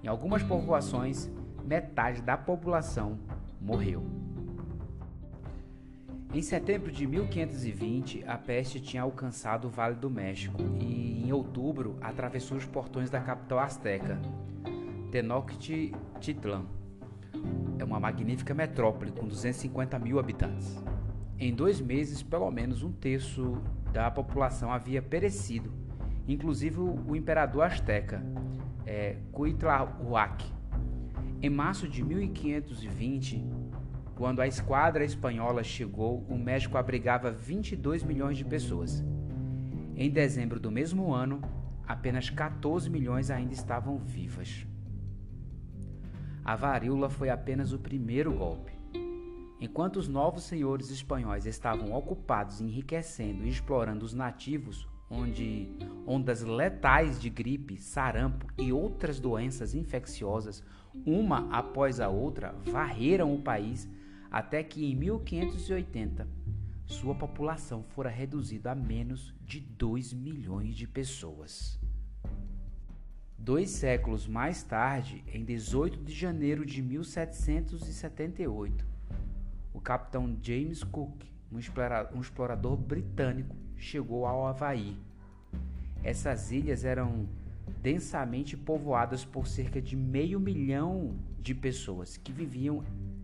Em 0.01 0.07
algumas 0.07 0.41
povoações, 0.41 1.29
metade 1.63 2.21
da 2.21 2.37
população 2.37 3.19
morreu. 3.61 4.18
Em 6.31 6.43
setembro 6.43 6.91
de 6.91 7.07
1520, 7.07 8.23
a 8.27 8.37
peste 8.37 8.79
tinha 8.79 9.01
alcançado 9.01 9.65
o 9.65 9.69
Vale 9.69 9.95
do 9.95 10.11
México 10.11 10.61
e, 10.79 11.23
em 11.25 11.33
outubro, 11.33 11.97
atravessou 12.01 12.55
os 12.55 12.65
portões 12.65 13.09
da 13.09 13.19
capital 13.19 13.57
azteca, 13.57 14.21
Tenochtitlan. 15.11 16.65
É 17.79 17.83
uma 17.83 17.99
magnífica 17.99 18.53
metrópole 18.53 19.11
com 19.11 19.27
250 19.27 19.97
mil 19.97 20.19
habitantes. 20.19 20.77
Em 21.39 21.51
dois 21.51 21.81
meses, 21.81 22.21
pelo 22.21 22.51
menos 22.51 22.83
um 22.83 22.91
terço 22.91 23.59
da 23.91 24.11
população 24.11 24.71
havia 24.71 25.01
perecido, 25.01 25.73
inclusive 26.27 26.79
o 26.79 27.15
imperador 27.15 27.63
azteca, 27.63 28.23
é, 28.85 29.17
Cuitlahuac. 29.31 30.45
Em 31.41 31.49
março 31.49 31.87
de 31.87 32.03
1520, 32.03 33.43
quando 34.19 34.41
a 34.41 34.47
esquadra 34.47 35.05
espanhola 35.05 35.63
chegou, 35.63 36.25
o 36.27 36.37
México 36.37 36.77
abrigava 36.77 37.31
22 37.31 38.03
milhões 38.03 38.37
de 38.37 38.43
pessoas. 38.43 39.01
Em 39.95 40.09
dezembro 40.09 40.59
do 40.59 40.69
mesmo 40.69 41.13
ano, 41.13 41.41
apenas 41.87 42.29
14 42.29 42.89
milhões 42.89 43.31
ainda 43.31 43.53
estavam 43.53 43.97
vivas. 43.97 44.67
A 46.43 46.53
varíola 46.53 47.09
foi 47.09 47.29
apenas 47.29 47.71
o 47.71 47.79
primeiro 47.79 48.33
golpe. 48.33 48.73
Enquanto 49.57 49.95
os 49.95 50.09
novos 50.09 50.43
senhores 50.43 50.89
espanhóis 50.89 51.45
estavam 51.45 51.93
ocupados 51.93 52.59
enriquecendo 52.59 53.45
e 53.45 53.49
explorando 53.49 54.03
os 54.03 54.13
nativos, 54.13 54.85
onde 55.09 55.71
ondas 56.05 56.41
letais 56.41 57.21
de 57.21 57.29
gripe, 57.29 57.77
sarampo 57.77 58.47
e 58.57 58.73
outras 58.73 59.17
doenças 59.17 59.73
infecciosas, 59.73 60.61
uma 61.05 61.47
após 61.49 62.01
a 62.01 62.09
outra, 62.09 62.53
varreram 62.65 63.33
o 63.33 63.41
país, 63.41 63.87
até 64.31 64.63
que 64.63 64.85
em 64.85 64.95
1580 64.95 66.25
sua 66.85 67.13
população 67.13 67.83
fora 67.83 68.09
reduzida 68.09 68.71
a 68.71 68.75
menos 68.75 69.35
de 69.45 69.59
2 69.59 70.13
milhões 70.13 70.75
de 70.75 70.87
pessoas. 70.87 71.77
Dois 73.37 73.69
séculos 73.69 74.27
mais 74.27 74.63
tarde, 74.63 75.23
em 75.33 75.45
18 75.45 76.03
de 76.03 76.13
janeiro 76.13 76.65
de 76.65 76.81
1778, 76.81 78.85
o 79.73 79.79
capitão 79.79 80.37
James 80.41 80.83
Cook, 80.83 81.23
um 81.51 82.19
explorador 82.19 82.75
britânico, 82.75 83.55
chegou 83.77 84.25
ao 84.25 84.45
Havaí. 84.45 84.97
Essas 86.03 86.51
ilhas 86.51 86.83
eram 86.83 87.29
densamente 87.81 88.57
povoadas 88.57 89.23
por 89.23 89.47
cerca 89.47 89.81
de 89.81 89.95
meio 89.95 90.37
milhão 90.39 91.15
de 91.39 91.55
pessoas 91.55 92.17
que 92.17 92.31
viviam 92.31 92.83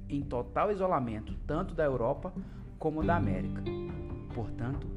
em 0.09 0.21
total 0.21 0.71
isolamento 0.71 1.33
tanto 1.47 1.73
da 1.73 1.83
Europa 1.83 2.31
como 2.77 3.03
da 3.03 3.15
América. 3.15 3.63
Portanto, 4.33 4.87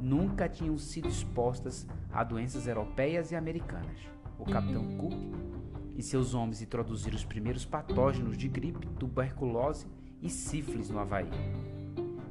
nunca 0.00 0.48
tinham 0.48 0.78
sido 0.78 1.08
expostas 1.08 1.86
a 2.12 2.24
doenças 2.24 2.66
europeias 2.66 3.30
e 3.32 3.36
americanas. 3.36 3.98
O 4.38 4.44
capitão 4.44 4.96
Cook 4.98 5.14
e 5.96 6.02
seus 6.02 6.34
homens 6.34 6.60
introduziram 6.60 7.16
os 7.16 7.24
primeiros 7.24 7.64
patógenos 7.64 8.36
de 8.36 8.48
gripe, 8.48 8.86
tuberculose 8.98 9.86
e 10.20 10.28
sífilis 10.28 10.90
no 10.90 10.98
Havaí. 10.98 11.30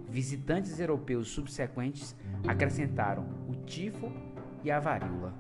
Visitantes 0.10 0.78
europeus 0.80 1.30
subsequentes 1.30 2.14
acrescentaram 2.48 3.26
o 3.48 3.56
tifo 3.66 4.12
e 4.64 4.72
a 4.72 4.80
varíola. 4.80 5.34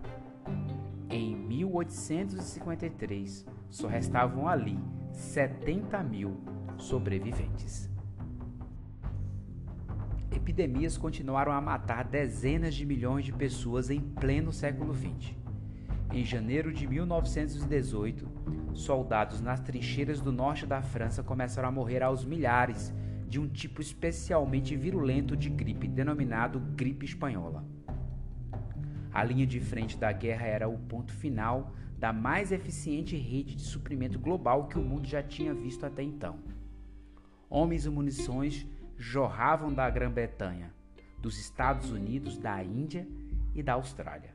em 1.09 1.35
1853 1.35 3.45
só 3.69 3.87
restavam 3.87 4.47
ali 4.47 4.79
70 5.11 6.01
mil 6.03 6.37
sobreviventes. 6.83 7.89
Epidemias 10.31 10.97
continuaram 10.97 11.51
a 11.51 11.61
matar 11.61 12.03
dezenas 12.03 12.75
de 12.75 12.85
milhões 12.85 13.23
de 13.23 13.31
pessoas 13.31 13.89
em 13.89 14.01
pleno 14.01 14.51
século 14.51 14.93
XX. 14.93 15.35
Em 16.11 16.23
janeiro 16.23 16.73
de 16.73 16.85
1918, 16.85 18.27
soldados 18.73 19.39
nas 19.41 19.61
trincheiras 19.61 20.19
do 20.19 20.31
norte 20.31 20.65
da 20.65 20.81
França 20.81 21.23
começaram 21.23 21.69
a 21.69 21.71
morrer 21.71 22.03
aos 22.03 22.25
milhares 22.25 22.93
de 23.27 23.39
um 23.39 23.47
tipo 23.47 23.81
especialmente 23.81 24.75
virulento 24.75 25.35
de 25.35 25.49
gripe, 25.49 25.87
denominado 25.87 26.59
gripe 26.59 27.05
espanhola. 27.05 27.65
A 29.11 29.23
linha 29.23 29.47
de 29.47 29.59
frente 29.59 29.97
da 29.97 30.11
guerra 30.11 30.45
era 30.45 30.67
o 30.67 30.77
ponto 30.77 31.13
final 31.13 31.71
da 31.97 32.11
mais 32.11 32.51
eficiente 32.51 33.15
rede 33.15 33.55
de 33.55 33.61
suprimento 33.61 34.19
global 34.19 34.67
que 34.67 34.77
o 34.77 34.83
mundo 34.83 35.07
já 35.07 35.23
tinha 35.23 35.53
visto 35.53 35.85
até 35.85 36.03
então. 36.03 36.52
Homens 37.55 37.85
e 37.85 37.89
munições 37.91 38.65
jorravam 38.97 39.71
da 39.71 39.87
Grã-Bretanha, 39.87 40.73
dos 41.19 41.37
Estados 41.37 41.91
Unidos, 41.91 42.35
da 42.35 42.63
Índia 42.63 43.07
e 43.53 43.61
da 43.61 43.73
Austrália. 43.73 44.33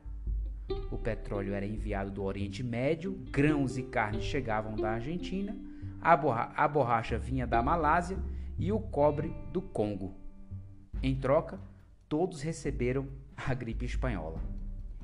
O 0.89 0.97
petróleo 0.97 1.53
era 1.53 1.65
enviado 1.65 2.11
do 2.11 2.23
Oriente 2.23 2.63
Médio, 2.63 3.11
grãos 3.29 3.77
e 3.77 3.83
carnes 3.83 4.23
chegavam 4.23 4.73
da 4.73 4.91
Argentina, 4.91 5.53
a, 5.99 6.15
borra 6.15 6.53
a 6.55 6.65
borracha 6.65 7.19
vinha 7.19 7.45
da 7.45 7.61
Malásia 7.61 8.17
e 8.57 8.71
o 8.71 8.79
cobre 8.79 9.35
do 9.51 9.61
Congo. 9.61 10.15
Em 11.03 11.13
troca, 11.13 11.59
todos 12.07 12.41
receberam 12.41 13.05
a 13.35 13.53
gripe 13.53 13.83
espanhola. 13.83 14.41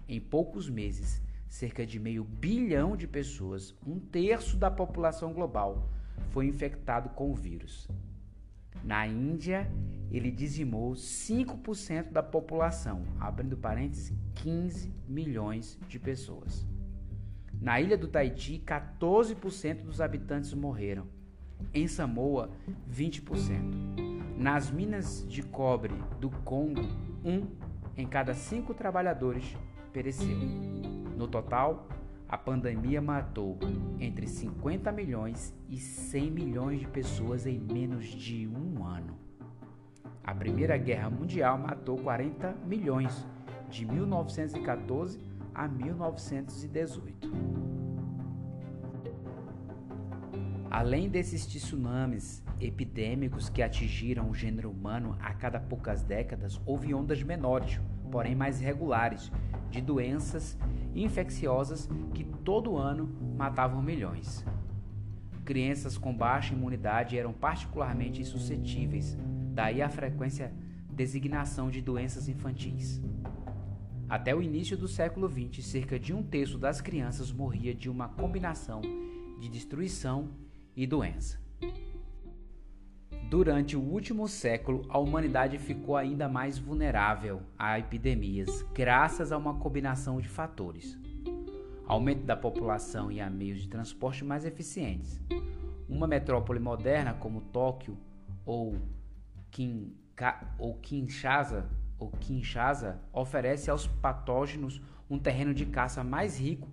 Em 0.08 0.22
poucos 0.22 0.70
meses, 0.70 1.22
cerca 1.50 1.86
de 1.86 2.00
meio 2.00 2.24
bilhão 2.24 2.96
de 2.96 3.08
pessoas, 3.08 3.76
um 3.86 4.00
terço 4.00 4.56
da 4.56 4.72
população 4.72 5.34
global, 5.34 5.90
foi 6.32 6.48
infectado 6.48 7.10
com 7.10 7.32
o 7.32 7.36
vírus. 7.36 7.88
Na 8.84 9.08
Índia, 9.08 9.70
ele 10.12 10.30
dizimou 10.30 10.94
5% 10.94 12.12
da 12.12 12.22
população, 12.22 13.04
abrindo 13.20 13.58
parênteses, 13.58 14.14
15 14.36 14.94
milhões 15.08 15.80
de 15.88 16.00
pessoas. 16.00 16.66
Na 17.60 17.82
ilha 17.82 17.98
do 17.98 18.08
Tahiti, 18.08 18.62
14% 18.66 19.84
dos 19.84 20.02
habitantes 20.02 20.54
morreram. 20.54 21.08
Em 21.74 21.88
Samoa, 21.88 22.52
20%. 22.92 24.38
Nas 24.38 24.70
minas 24.70 25.26
de 25.28 25.42
cobre 25.42 25.94
do 26.20 26.30
Congo, 26.30 26.82
um 27.24 27.48
em 27.98 28.06
cada 28.06 28.34
cinco 28.34 28.74
trabalhadores 28.74 29.56
pereceu. 29.92 30.38
No 31.18 31.28
total, 31.28 31.88
a 32.28 32.38
pandemia 32.38 33.02
matou 33.02 33.58
entre 34.00 34.28
50 34.28 34.92
milhões 34.92 35.54
e 35.70 35.78
100 35.78 36.32
milhões 36.32 36.80
de 36.80 36.88
pessoas 36.88 37.46
em 37.46 37.60
menos 37.60 38.06
de 38.06 38.48
um 38.48 38.84
ano. 38.84 39.18
A 40.24 40.34
Primeira 40.34 40.76
Guerra 40.76 41.10
Mundial 41.10 41.58
matou 41.58 41.98
40 41.98 42.56
milhões 42.66 43.26
de 43.70 43.86
1914 43.86 45.20
a 45.54 45.68
1918. 45.68 47.32
Além 50.70 51.08
desses 51.10 51.46
tsunamis 51.46 52.44
epidêmicos 52.60 53.50
que 53.50 53.62
atingiram 53.62 54.30
o 54.30 54.34
gênero 54.34 54.72
humano 54.72 55.16
a 55.22 55.34
cada 55.34 55.60
poucas 55.60 56.04
décadas, 56.04 56.60
houve 56.66 56.94
ondas 56.94 57.22
menores, 57.22 57.80
porém 58.06 58.36
mais 58.36 58.60
regulares, 58.60 59.32
de 59.70 59.82
doenças 59.82 60.58
infecciosas 60.94 61.90
que 62.14 62.24
todo 62.24 62.78
ano 62.78 63.10
matavam 63.38 63.82
milhões. 63.82 64.46
Crianças 65.44 65.98
com 65.98 66.16
baixa 66.16 66.54
imunidade 66.54 67.18
eram 67.18 67.34
particularmente 67.34 68.24
suscetíveis, 68.24 69.18
daí 69.54 69.82
a 69.82 69.90
frequência 69.90 70.54
designação 70.90 71.70
de 71.70 71.82
doenças 71.82 72.30
infantis. 72.30 73.02
Até 74.08 74.34
o 74.34 74.42
início 74.42 74.78
do 74.78 74.88
século 74.88 75.28
XX, 75.28 75.66
cerca 75.66 76.00
de 76.00 76.14
um 76.14 76.24
terço 76.24 76.58
das 76.58 76.80
crianças 76.80 77.32
morria 77.32 77.74
de 77.74 77.90
uma 77.90 78.08
combinação 78.08 78.82
de 79.40 79.50
destruição 79.50 80.30
e 80.76 80.88
doença. 80.88 81.45
Durante 83.36 83.76
o 83.76 83.82
último 83.82 84.30
século, 84.30 84.86
a 84.88 84.98
humanidade 84.98 85.58
ficou 85.58 85.98
ainda 85.98 86.26
mais 86.30 86.58
vulnerável 86.58 87.42
a 87.60 87.78
epidemias, 87.78 88.62
graças 88.74 89.30
a 89.30 89.38
uma 89.38 89.56
combinação 89.56 90.22
de 90.22 90.30
fatores: 90.30 90.98
aumento 91.86 92.24
da 92.24 92.38
população 92.38 93.12
e 93.12 93.20
a 93.20 93.30
meios 93.30 93.60
de 93.60 93.68
transporte 93.68 94.24
mais 94.24 94.46
eficientes. 94.46 95.20
Uma 95.90 96.08
metrópole 96.08 96.62
moderna 96.62 97.14
como 97.14 97.42
Tóquio 97.42 97.98
ou, 98.46 98.78
Kinka, 99.52 100.56
ou 100.58 100.76
Kinshasa, 100.76 101.70
ou 102.00 102.12
Kinshasa 102.12 103.02
oferece 103.12 103.70
aos 103.70 103.86
patógenos 103.86 104.82
um 105.10 105.20
terreno 105.20 105.54
de 105.54 105.66
caça 105.66 106.06
mais 106.06 106.40
rico 106.40 106.70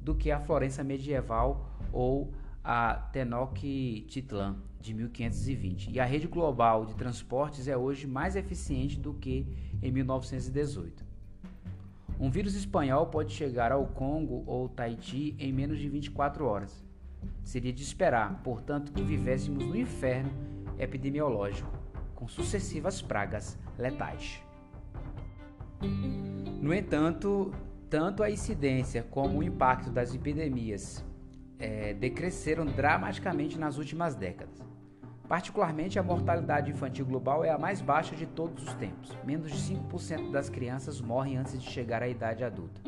do 0.00 0.14
que 0.14 0.30
a 0.30 0.40
Florença 0.40 0.82
medieval 0.82 1.78
ou 1.92 2.32
a 2.66 2.94
Tenochtitlan 3.12 4.56
de 4.80 4.92
1520. 4.92 5.92
E 5.92 6.00
a 6.00 6.04
rede 6.04 6.26
global 6.26 6.84
de 6.84 6.96
transportes 6.96 7.68
é 7.68 7.76
hoje 7.76 8.08
mais 8.08 8.34
eficiente 8.34 8.98
do 8.98 9.14
que 9.14 9.46
em 9.80 9.92
1918. 9.92 11.04
Um 12.18 12.28
vírus 12.28 12.56
espanhol 12.56 13.06
pode 13.06 13.32
chegar 13.32 13.70
ao 13.70 13.86
Congo 13.86 14.42
ou 14.46 14.68
Tahiti 14.68 15.36
em 15.38 15.52
menos 15.52 15.78
de 15.78 15.88
24 15.88 16.44
horas. 16.44 16.84
Seria 17.44 17.72
de 17.72 17.84
esperar, 17.84 18.42
portanto, 18.42 18.92
que 18.92 19.02
vivêssemos 19.02 19.64
no 19.64 19.76
inferno 19.76 20.30
epidemiológico, 20.76 21.70
com 22.16 22.26
sucessivas 22.26 23.00
pragas 23.00 23.56
letais. 23.78 24.42
No 26.60 26.74
entanto, 26.74 27.52
tanto 27.88 28.24
a 28.24 28.30
incidência 28.30 29.04
como 29.04 29.38
o 29.38 29.42
impacto 29.42 29.90
das 29.90 30.14
epidemias 30.14 31.04
é, 31.58 31.94
decresceram 31.94 32.66
dramaticamente 32.66 33.58
nas 33.58 33.78
últimas 33.78 34.14
décadas. 34.14 34.64
Particularmente, 35.28 35.98
a 35.98 36.02
mortalidade 36.02 36.70
infantil 36.70 37.04
global 37.04 37.44
é 37.44 37.50
a 37.50 37.58
mais 37.58 37.80
baixa 37.80 38.14
de 38.14 38.26
todos 38.26 38.62
os 38.62 38.74
tempos. 38.74 39.16
Menos 39.24 39.50
de 39.50 39.74
5% 39.74 40.30
das 40.30 40.48
crianças 40.48 41.00
morrem 41.00 41.36
antes 41.36 41.60
de 41.60 41.68
chegar 41.68 42.02
à 42.02 42.08
idade 42.08 42.44
adulta. 42.44 42.80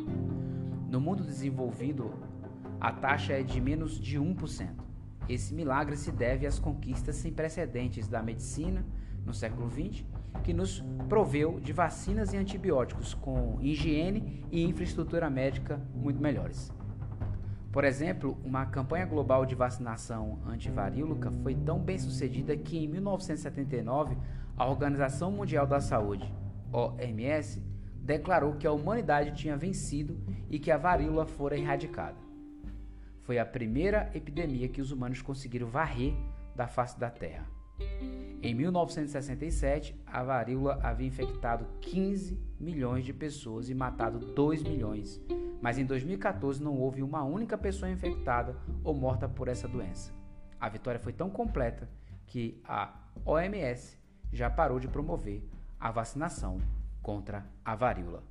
No 0.88 1.00
mundo 1.00 1.24
desenvolvido, 1.24 2.14
a 2.80 2.92
taxa 2.92 3.32
é 3.32 3.42
de 3.42 3.60
menos 3.60 3.98
de 4.00 4.20
1%. 4.20 4.68
Esse 5.28 5.52
milagre 5.52 5.96
se 5.96 6.12
deve 6.12 6.46
às 6.46 6.58
conquistas 6.58 7.16
sem 7.16 7.32
precedentes 7.32 8.06
da 8.06 8.22
medicina 8.22 8.86
no 9.26 9.34
século 9.34 9.68
XX, 9.68 10.04
que 10.44 10.54
nos 10.54 10.82
proveu 11.08 11.58
de 11.58 11.72
vacinas 11.72 12.32
e 12.32 12.36
antibióticos 12.36 13.14
com 13.14 13.58
higiene 13.60 14.44
e 14.50 14.62
infraestrutura 14.62 15.28
médica 15.28 15.80
muito 15.92 16.20
melhores. 16.20 16.72
Por 17.70 17.84
exemplo, 17.84 18.38
uma 18.42 18.64
campanha 18.64 19.04
global 19.04 19.44
de 19.44 19.54
vacinação 19.54 20.38
antivarílica 20.46 21.30
foi 21.42 21.54
tão 21.54 21.78
bem 21.78 21.98
sucedida 21.98 22.56
que 22.56 22.78
em 22.78 22.88
1979 22.88 24.16
a 24.56 24.66
Organização 24.66 25.30
Mundial 25.30 25.66
da 25.66 25.80
Saúde, 25.80 26.32
OMS, 26.72 27.62
declarou 28.00 28.54
que 28.54 28.66
a 28.66 28.72
humanidade 28.72 29.32
tinha 29.32 29.56
vencido 29.56 30.18
e 30.48 30.58
que 30.58 30.70
a 30.70 30.78
varíola 30.78 31.26
fora 31.26 31.58
erradicada. 31.58 32.16
Foi 33.22 33.38
a 33.38 33.44
primeira 33.44 34.10
epidemia 34.14 34.68
que 34.68 34.80
os 34.80 34.90
humanos 34.90 35.20
conseguiram 35.20 35.68
varrer 35.68 36.14
da 36.56 36.66
face 36.66 36.98
da 36.98 37.10
Terra. 37.10 37.46
Em 38.42 38.54
1967, 38.54 39.94
a 40.06 40.22
varíola 40.22 40.78
havia 40.82 41.06
infectado 41.06 41.66
15 41.82 42.40
milhões 42.58 43.04
de 43.04 43.12
pessoas 43.12 43.68
e 43.68 43.74
matado 43.74 44.18
2 44.18 44.62
milhões 44.62 45.20
mas 45.60 45.78
em 45.78 45.84
2014 45.84 46.62
não 46.62 46.76
houve 46.76 47.02
uma 47.02 47.22
única 47.24 47.58
pessoa 47.58 47.90
infectada 47.90 48.56
ou 48.84 48.94
morta 48.94 49.28
por 49.28 49.48
essa 49.48 49.66
doença. 49.66 50.12
A 50.60 50.68
vitória 50.68 51.00
foi 51.00 51.12
tão 51.12 51.30
completa 51.30 51.88
que 52.26 52.60
a 52.64 52.94
OMS 53.24 53.98
já 54.32 54.50
parou 54.50 54.78
de 54.78 54.88
promover 54.88 55.42
a 55.78 55.90
vacinação 55.90 56.58
contra 57.02 57.46
a 57.64 57.74
varíola. 57.74 58.22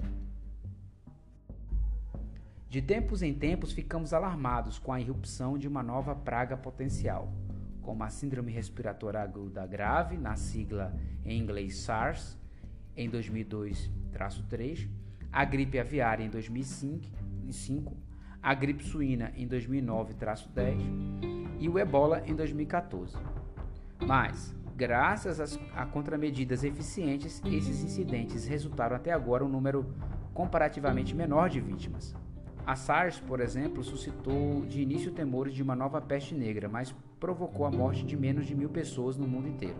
De 2.70 2.82
tempos 2.82 3.22
em 3.22 3.34
tempos 3.34 3.72
ficamos 3.72 4.14
alarmados 4.14 4.78
com 4.78 4.92
a 4.92 5.00
irrupção 5.00 5.58
de 5.58 5.68
uma 5.68 5.82
nova 5.82 6.14
praga 6.14 6.58
potencial, 6.58 7.32
como 7.82 8.04
a 8.04 8.10
Síndrome 8.10 8.52
Respiratória 8.52 9.22
Aguda 9.22 9.66
Grave, 9.66 10.18
na 10.18 10.36
sigla 10.36 10.94
em 11.24 11.40
inglês 11.40 11.78
SARS, 11.78 12.38
em 12.96 13.10
2002-3 13.10 14.90
a 15.32 15.46
gripe 15.46 15.80
aviária 15.80 16.24
em 16.24 16.30
2005, 16.30 17.96
a 18.42 18.54
gripe 18.54 18.84
suína 18.84 19.32
em 19.36 19.48
2009-10 19.48 20.78
e 21.60 21.68
o 21.68 21.78
ebola 21.78 22.24
em 22.26 22.36
2014. 22.36 23.18
Mas, 24.06 24.56
graças 24.76 25.60
a 25.76 25.86
contramedidas 25.86 26.64
eficientes, 26.64 27.42
esses 27.46 27.84
incidentes 27.84 28.46
resultaram 28.46 28.96
até 28.96 29.12
agora 29.12 29.44
um 29.44 29.50
número 29.50 29.86
comparativamente 30.34 31.16
menor 31.16 31.50
de 31.50 31.60
vítimas. 31.60 32.16
A 32.66 32.76
SARS, 32.76 33.20
por 33.20 33.40
exemplo, 33.40 33.84
suscitou 33.84 34.66
de 34.66 34.82
início 34.82 35.12
temores 35.12 35.54
de 35.54 35.64
uma 35.64 35.76
nova 35.76 36.02
peste 36.02 36.36
negra, 36.36 36.68
mas 36.68 36.94
provocou 37.20 37.66
a 37.66 37.72
morte 37.72 38.06
de 38.06 38.18
menos 38.18 38.46
de 38.46 38.54
mil 38.54 38.70
pessoas 38.70 39.18
no 39.18 39.28
mundo 39.28 39.48
inteiro. 39.48 39.78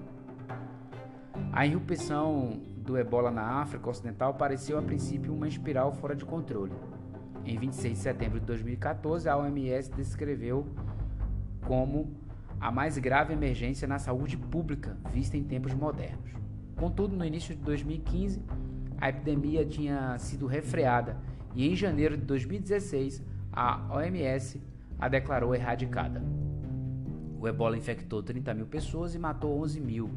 A 1.52 1.66
irrupção 1.66 2.62
do 2.78 2.98
ebola 2.98 3.32
na 3.32 3.62
África 3.62 3.90
Ocidental 3.90 4.34
pareceu 4.36 4.78
a 4.78 4.82
princípio 4.82 5.34
uma 5.34 5.48
espiral 5.48 5.92
fora 5.92 6.16
de 6.16 6.24
controle. 6.24 6.74
Em 7.46 7.58
26 7.58 7.98
de 7.98 8.04
setembro 8.04 8.40
de 8.40 8.46
2014, 8.46 9.28
a 9.28 9.38
OMS 9.38 9.92
descreveu 9.92 10.68
como 11.66 12.16
a 12.60 12.72
mais 12.72 12.98
grave 12.98 13.34
emergência 13.34 13.88
na 13.88 14.00
saúde 14.00 14.38
pública 14.38 14.98
vista 15.12 15.38
em 15.38 15.44
tempos 15.44 15.74
modernos. 15.74 16.32
Contudo, 16.76 17.16
no 17.16 17.26
início 17.26 17.56
de 17.56 17.62
2015, 17.62 18.42
a 19.00 19.10
epidemia 19.10 19.66
tinha 19.66 20.18
sido 20.18 20.46
refreada 20.46 21.18
e 21.56 21.68
em 21.68 21.76
janeiro 21.76 22.16
de 22.16 22.24
2016, 22.24 23.24
a 23.52 23.96
OMS 23.96 24.62
a 25.00 25.08
declarou 25.08 25.56
erradicada. 25.56 26.22
O 27.40 27.48
ebola 27.48 27.78
infectou 27.78 28.22
30 28.24 28.54
mil 28.54 28.66
pessoas 28.66 29.16
e 29.16 29.20
matou 29.20 29.60
11 29.62 29.80
mil. 29.80 30.10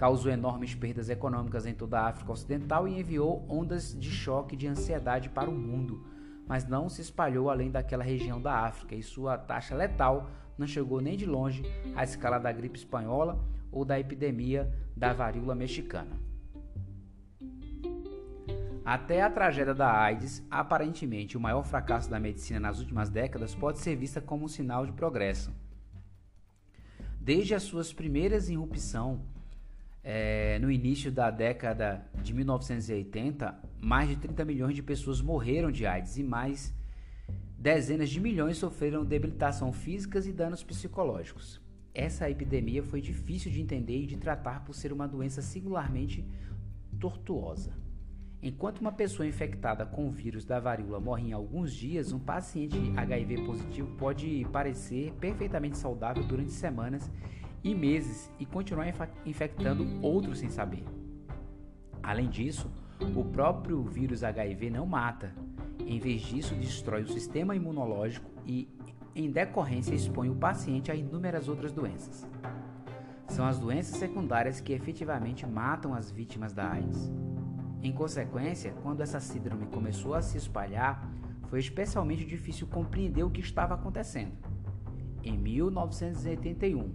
Causou 0.00 0.32
enormes 0.32 0.74
perdas 0.74 1.10
econômicas 1.10 1.66
em 1.66 1.74
toda 1.74 2.00
a 2.00 2.08
África 2.08 2.32
Ocidental 2.32 2.88
e 2.88 2.98
enviou 2.98 3.44
ondas 3.46 3.94
de 3.94 4.10
choque 4.10 4.56
de 4.56 4.66
ansiedade 4.66 5.28
para 5.28 5.50
o 5.50 5.54
mundo, 5.54 6.06
mas 6.48 6.66
não 6.66 6.88
se 6.88 7.02
espalhou 7.02 7.50
além 7.50 7.70
daquela 7.70 8.02
região 8.02 8.40
da 8.40 8.60
África 8.60 8.94
e 8.94 9.02
sua 9.02 9.36
taxa 9.36 9.74
letal 9.74 10.30
não 10.56 10.66
chegou 10.66 11.02
nem 11.02 11.18
de 11.18 11.26
longe 11.26 11.62
à 11.94 12.02
escala 12.02 12.38
da 12.38 12.50
gripe 12.50 12.78
espanhola 12.78 13.44
ou 13.70 13.84
da 13.84 14.00
epidemia 14.00 14.74
da 14.96 15.12
varíola 15.12 15.54
mexicana. 15.54 16.18
Até 18.82 19.20
a 19.20 19.28
tragédia 19.28 19.74
da 19.74 19.92
AIDS, 19.92 20.42
aparentemente 20.50 21.36
o 21.36 21.40
maior 21.40 21.62
fracasso 21.62 22.08
da 22.08 22.18
medicina 22.18 22.58
nas 22.58 22.78
últimas 22.78 23.10
décadas, 23.10 23.54
pode 23.54 23.78
ser 23.78 23.96
vista 23.96 24.18
como 24.18 24.46
um 24.46 24.48
sinal 24.48 24.86
de 24.86 24.92
progresso. 24.92 25.52
Desde 27.20 27.54
as 27.54 27.64
suas 27.64 27.92
primeiras 27.92 28.48
irrupção, 28.48 29.20
é, 30.02 30.58
no 30.58 30.70
início 30.70 31.12
da 31.12 31.30
década 31.30 32.06
de 32.22 32.32
1980, 32.32 33.58
mais 33.80 34.08
de 34.08 34.16
30 34.16 34.44
milhões 34.44 34.74
de 34.74 34.82
pessoas 34.82 35.20
morreram 35.20 35.70
de 35.70 35.86
AIDS 35.86 36.16
e 36.16 36.22
mais 36.22 36.74
dezenas 37.58 38.08
de 38.08 38.18
milhões 38.18 38.56
sofreram 38.56 39.04
debilitação 39.04 39.72
físicas 39.72 40.26
e 40.26 40.32
danos 40.32 40.62
psicológicos. 40.62 41.60
Essa 41.94 42.30
epidemia 42.30 42.82
foi 42.82 43.00
difícil 43.00 43.50
de 43.50 43.60
entender 43.60 44.02
e 44.02 44.06
de 44.06 44.16
tratar 44.16 44.64
por 44.64 44.74
ser 44.74 44.92
uma 44.92 45.06
doença 45.06 45.42
singularmente 45.42 46.24
tortuosa. 46.98 47.72
Enquanto 48.42 48.80
uma 48.80 48.92
pessoa 48.92 49.26
infectada 49.26 49.84
com 49.84 50.06
o 50.06 50.10
vírus 50.10 50.46
da 50.46 50.58
varíola 50.58 50.98
morre 50.98 51.28
em 51.28 51.32
alguns 51.32 51.74
dias, 51.74 52.10
um 52.10 52.18
paciente 52.18 52.78
HIV 52.96 53.44
positivo 53.44 53.94
pode 53.98 54.46
parecer 54.50 55.12
perfeitamente 55.20 55.76
saudável 55.76 56.24
durante 56.24 56.52
semanas 56.52 57.10
e 57.62 57.74
meses 57.74 58.30
e 58.38 58.46
continuar 58.46 58.86
infectando 59.24 59.86
outros 60.02 60.38
sem 60.38 60.48
saber. 60.48 60.84
Além 62.02 62.28
disso, 62.28 62.70
o 63.14 63.24
próprio 63.24 63.82
vírus 63.82 64.24
HIV 64.24 64.70
não 64.70 64.86
mata. 64.86 65.34
Em 65.78 65.98
vez 65.98 66.22
disso, 66.22 66.54
destrói 66.54 67.02
o 67.02 67.08
sistema 67.08 67.54
imunológico 67.54 68.30
e, 68.46 68.68
em 69.14 69.30
decorrência, 69.30 69.94
expõe 69.94 70.30
o 70.30 70.34
paciente 70.34 70.90
a 70.90 70.94
inúmeras 70.94 71.48
outras 71.48 71.72
doenças. 71.72 72.26
São 73.28 73.46
as 73.46 73.58
doenças 73.58 73.96
secundárias 73.96 74.60
que 74.60 74.72
efetivamente 74.72 75.46
matam 75.46 75.94
as 75.94 76.10
vítimas 76.10 76.52
da 76.52 76.72
AIDS. 76.72 77.10
Em 77.82 77.92
consequência, 77.92 78.74
quando 78.82 79.00
essa 79.00 79.20
síndrome 79.20 79.66
começou 79.66 80.14
a 80.14 80.22
se 80.22 80.36
espalhar, 80.36 81.08
foi 81.48 81.58
especialmente 81.58 82.24
difícil 82.24 82.66
compreender 82.66 83.22
o 83.22 83.30
que 83.30 83.40
estava 83.40 83.74
acontecendo. 83.74 84.32
Em 85.22 85.36
1981, 85.36 86.94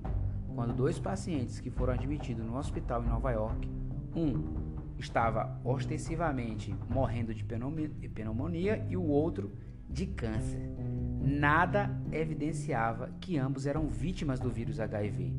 quando 0.56 0.74
dois 0.74 0.98
pacientes 0.98 1.60
que 1.60 1.70
foram 1.70 1.94
admitidos 1.94 2.46
no 2.46 2.58
hospital 2.58 3.04
em 3.04 3.08
Nova 3.08 3.32
York, 3.32 3.70
um 4.16 4.76
estava 4.98 5.60
ostensivamente 5.64 6.74
morrendo 6.90 7.34
de 7.34 7.44
pneumonia 7.44 8.84
e 8.90 8.96
o 8.96 9.04
outro 9.04 9.52
de 9.90 10.08
câncer, 10.08 10.62
nada 11.22 11.96
evidenciava 12.12 13.12
que 13.20 13.38
ambos 13.38 13.68
eram 13.68 13.88
vítimas 13.88 14.40
do 14.40 14.50
vírus 14.50 14.80
HIV 14.80 15.34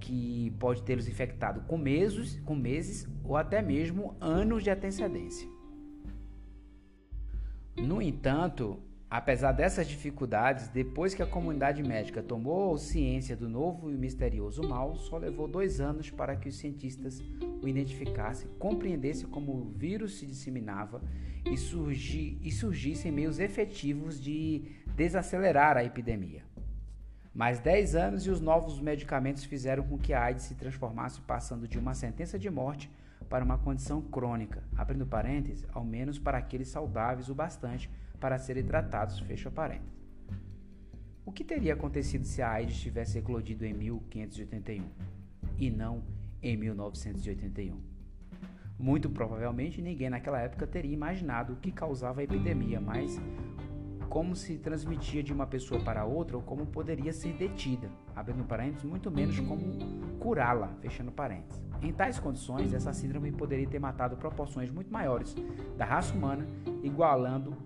que 0.00 0.54
pode 0.60 0.82
tê-los 0.82 1.08
infectado 1.08 1.62
com 1.62 1.76
meses, 1.76 2.40
com 2.44 2.54
meses 2.54 3.08
ou 3.24 3.36
até 3.36 3.60
mesmo 3.60 4.14
anos 4.20 4.62
de 4.62 4.70
antecedência. 4.70 5.48
No 7.76 8.00
entanto, 8.00 8.80
apesar 9.16 9.52
dessas 9.52 9.88
dificuldades, 9.88 10.68
depois 10.68 11.14
que 11.14 11.22
a 11.22 11.26
comunidade 11.26 11.82
médica 11.82 12.22
tomou 12.22 12.76
ciência 12.76 13.34
do 13.34 13.48
novo 13.48 13.90
e 13.90 13.96
misterioso 13.96 14.62
mal, 14.62 14.94
só 14.94 15.16
levou 15.16 15.48
dois 15.48 15.80
anos 15.80 16.10
para 16.10 16.36
que 16.36 16.50
os 16.50 16.58
cientistas 16.58 17.22
o 17.62 17.66
identificassem, 17.66 18.46
compreendessem 18.58 19.26
como 19.26 19.52
o 19.52 19.72
vírus 19.74 20.18
se 20.18 20.26
disseminava 20.26 21.00
e, 21.46 21.56
surgi, 21.56 22.38
e 22.42 22.52
surgissem 22.52 23.10
meios 23.10 23.38
efetivos 23.38 24.20
de 24.20 24.62
desacelerar 24.94 25.78
a 25.78 25.84
epidemia. 25.84 26.44
Mais 27.32 27.58
10 27.58 27.96
anos 27.96 28.26
e 28.26 28.30
os 28.30 28.42
novos 28.42 28.78
medicamentos 28.78 29.44
fizeram 29.44 29.84
com 29.84 29.96
que 29.96 30.12
a 30.12 30.24
AIDS 30.24 30.44
se 30.44 30.54
transformasse 30.54 31.22
passando 31.22 31.66
de 31.66 31.78
uma 31.78 31.94
sentença 31.94 32.38
de 32.38 32.50
morte 32.50 32.90
para 33.30 33.44
uma 33.44 33.56
condição 33.56 34.02
crônica, 34.02 34.62
abrindo 34.76 35.06
parênteses, 35.06 35.66
ao 35.72 35.84
menos 35.84 36.18
para 36.18 36.36
aqueles 36.36 36.68
saudáveis 36.68 37.30
o 37.30 37.34
bastante 37.34 37.90
para 38.20 38.38
serem 38.38 38.64
tratados, 38.64 39.18
fecha 39.20 39.50
parênteses. 39.50 39.96
O 41.24 41.32
que 41.32 41.44
teria 41.44 41.74
acontecido 41.74 42.24
se 42.24 42.40
a 42.40 42.50
AIDS 42.50 42.78
tivesse 42.80 43.18
eclodido 43.18 43.64
em 43.64 43.74
1581 43.74 44.84
e 45.58 45.70
não 45.70 46.04
em 46.42 46.56
1981? 46.56 47.80
Muito 48.78 49.08
provavelmente 49.10 49.80
ninguém 49.80 50.10
naquela 50.10 50.40
época 50.40 50.66
teria 50.66 50.92
imaginado 50.92 51.54
o 51.54 51.56
que 51.56 51.72
causava 51.72 52.20
a 52.20 52.24
epidemia, 52.24 52.80
mas 52.80 53.18
como 54.08 54.36
se 54.36 54.56
transmitia 54.56 55.22
de 55.22 55.32
uma 55.32 55.46
pessoa 55.46 55.82
para 55.82 56.04
outra 56.04 56.36
ou 56.36 56.42
como 56.42 56.64
poderia 56.66 57.12
ser 57.12 57.32
detida, 57.34 57.90
abrindo 58.14 58.44
parênteses, 58.44 58.84
muito 58.84 59.10
menos 59.10 59.38
como 59.40 59.78
curá-la, 60.18 60.68
fechando 60.80 61.10
parênteses. 61.10 61.60
Em 61.82 61.92
tais 61.92 62.18
condições, 62.18 62.72
essa 62.72 62.92
síndrome 62.92 63.32
poderia 63.32 63.66
ter 63.66 63.78
matado 63.78 64.16
proporções 64.16 64.70
muito 64.70 64.92
maiores 64.92 65.34
da 65.76 65.84
raça 65.84 66.14
humana, 66.14 66.46
igualando 66.82 67.56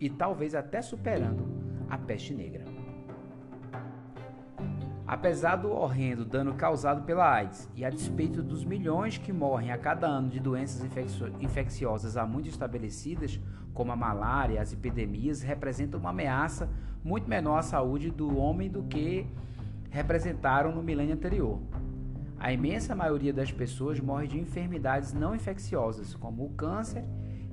e 0.00 0.08
talvez 0.08 0.54
até 0.54 0.80
superando 0.80 1.46
a 1.88 1.96
peste 1.96 2.34
negra. 2.34 2.64
Apesar 5.06 5.56
do 5.56 5.70
horrendo 5.70 6.22
dano 6.22 6.52
causado 6.52 7.02
pela 7.04 7.32
AIDS 7.32 7.66
e 7.74 7.82
a 7.82 7.88
despeito 7.88 8.42
dos 8.42 8.62
milhões 8.62 9.16
que 9.16 9.32
morrem 9.32 9.72
a 9.72 9.78
cada 9.78 10.06
ano 10.06 10.28
de 10.28 10.38
doenças 10.38 10.86
infecciosas 11.40 12.18
há 12.18 12.26
muito 12.26 12.48
estabelecidas, 12.48 13.40
como 13.72 13.90
a 13.90 13.96
malária 13.96 14.60
as 14.60 14.72
epidemias, 14.72 15.40
representam 15.40 15.98
uma 15.98 16.10
ameaça 16.10 16.68
muito 17.02 17.26
menor 17.26 17.56
à 17.56 17.62
saúde 17.62 18.10
do 18.10 18.36
homem 18.36 18.68
do 18.68 18.82
que 18.82 19.26
representaram 19.88 20.74
no 20.74 20.82
milênio 20.82 21.14
anterior. 21.14 21.58
A 22.38 22.52
imensa 22.52 22.94
maioria 22.94 23.32
das 23.32 23.50
pessoas 23.50 23.98
morre 23.98 24.26
de 24.26 24.38
enfermidades 24.38 25.14
não 25.14 25.34
infecciosas, 25.34 26.14
como 26.14 26.44
o 26.44 26.50
câncer 26.50 27.02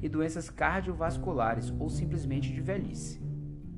e 0.02 0.10
doenças 0.10 0.50
cardiovasculares 0.50 1.74
ou 1.80 1.90
simplesmente 1.90 2.54
de 2.54 2.62
velhice. 2.62 3.22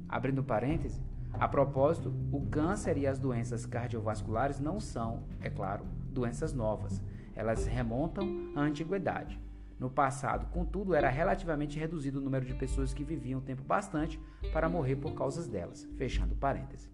Abrindo 0.09 0.43
parênteses, 0.43 1.01
a 1.33 1.47
propósito, 1.47 2.13
o 2.31 2.45
câncer 2.47 2.97
e 2.97 3.05
as 3.05 3.19
doenças 3.19 3.65
cardiovasculares 3.65 4.59
não 4.59 4.79
são, 4.79 5.23
é 5.39 5.49
claro, 5.49 5.85
doenças 6.11 6.53
novas. 6.53 7.01
Elas 7.35 7.67
remontam 7.67 8.51
à 8.55 8.61
antiguidade. 8.61 9.39
No 9.79 9.89
passado, 9.89 10.47
contudo, 10.51 10.95
era 10.95 11.09
relativamente 11.09 11.77
reduzido 11.77 12.19
o 12.19 12.21
número 12.21 12.45
de 12.45 12.55
pessoas 12.55 12.93
que 12.93 13.03
viviam 13.03 13.39
tempo 13.39 13.61
bastante 13.61 14.19
para 14.51 14.67
morrer 14.67 14.95
por 14.95 15.13
causas 15.13 15.47
delas. 15.47 15.87
Fechando 15.95 16.35
parênteses. 16.35 16.89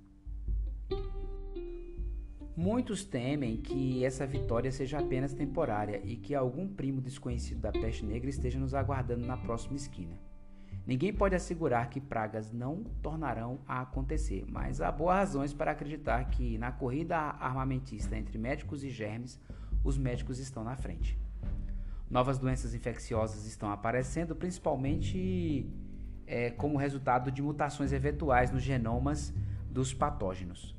Muitos 2.55 3.03
temem 3.03 3.57
que 3.57 4.05
essa 4.05 4.27
vitória 4.27 4.71
seja 4.71 4.99
apenas 4.99 5.33
temporária 5.33 5.99
e 6.03 6.15
que 6.15 6.35
algum 6.35 6.67
primo 6.67 7.01
desconhecido 7.01 7.61
da 7.61 7.71
peste 7.71 8.05
negra 8.05 8.29
esteja 8.29 8.59
nos 8.59 8.75
aguardando 8.75 9.25
na 9.25 9.35
próxima 9.35 9.75
esquina. 9.75 10.15
Ninguém 10.85 11.11
pode 11.11 11.33
assegurar 11.33 11.89
que 11.89 11.99
pragas 11.99 12.51
não 12.51 12.83
tornarão 13.01 13.59
a 13.67 13.81
acontecer, 13.81 14.45
mas 14.47 14.81
há 14.81 14.91
boas 14.91 15.15
razões 15.15 15.51
para 15.51 15.71
acreditar 15.71 16.23
que 16.25 16.57
na 16.59 16.71
corrida 16.71 17.17
armamentista 17.17 18.15
entre 18.15 18.37
médicos 18.37 18.83
e 18.83 18.89
germes, 18.89 19.39
os 19.83 19.97
médicos 19.97 20.37
estão 20.37 20.63
na 20.63 20.75
frente. 20.75 21.17
Novas 22.07 22.37
doenças 22.37 22.75
infecciosas 22.75 23.47
estão 23.47 23.71
aparecendo, 23.71 24.35
principalmente 24.35 25.67
é, 26.27 26.51
como 26.51 26.77
resultado 26.77 27.31
de 27.31 27.41
mutações 27.41 27.91
eventuais 27.91 28.51
nos 28.51 28.61
genomas 28.61 29.33
dos 29.71 29.91
patógenos. 29.91 30.75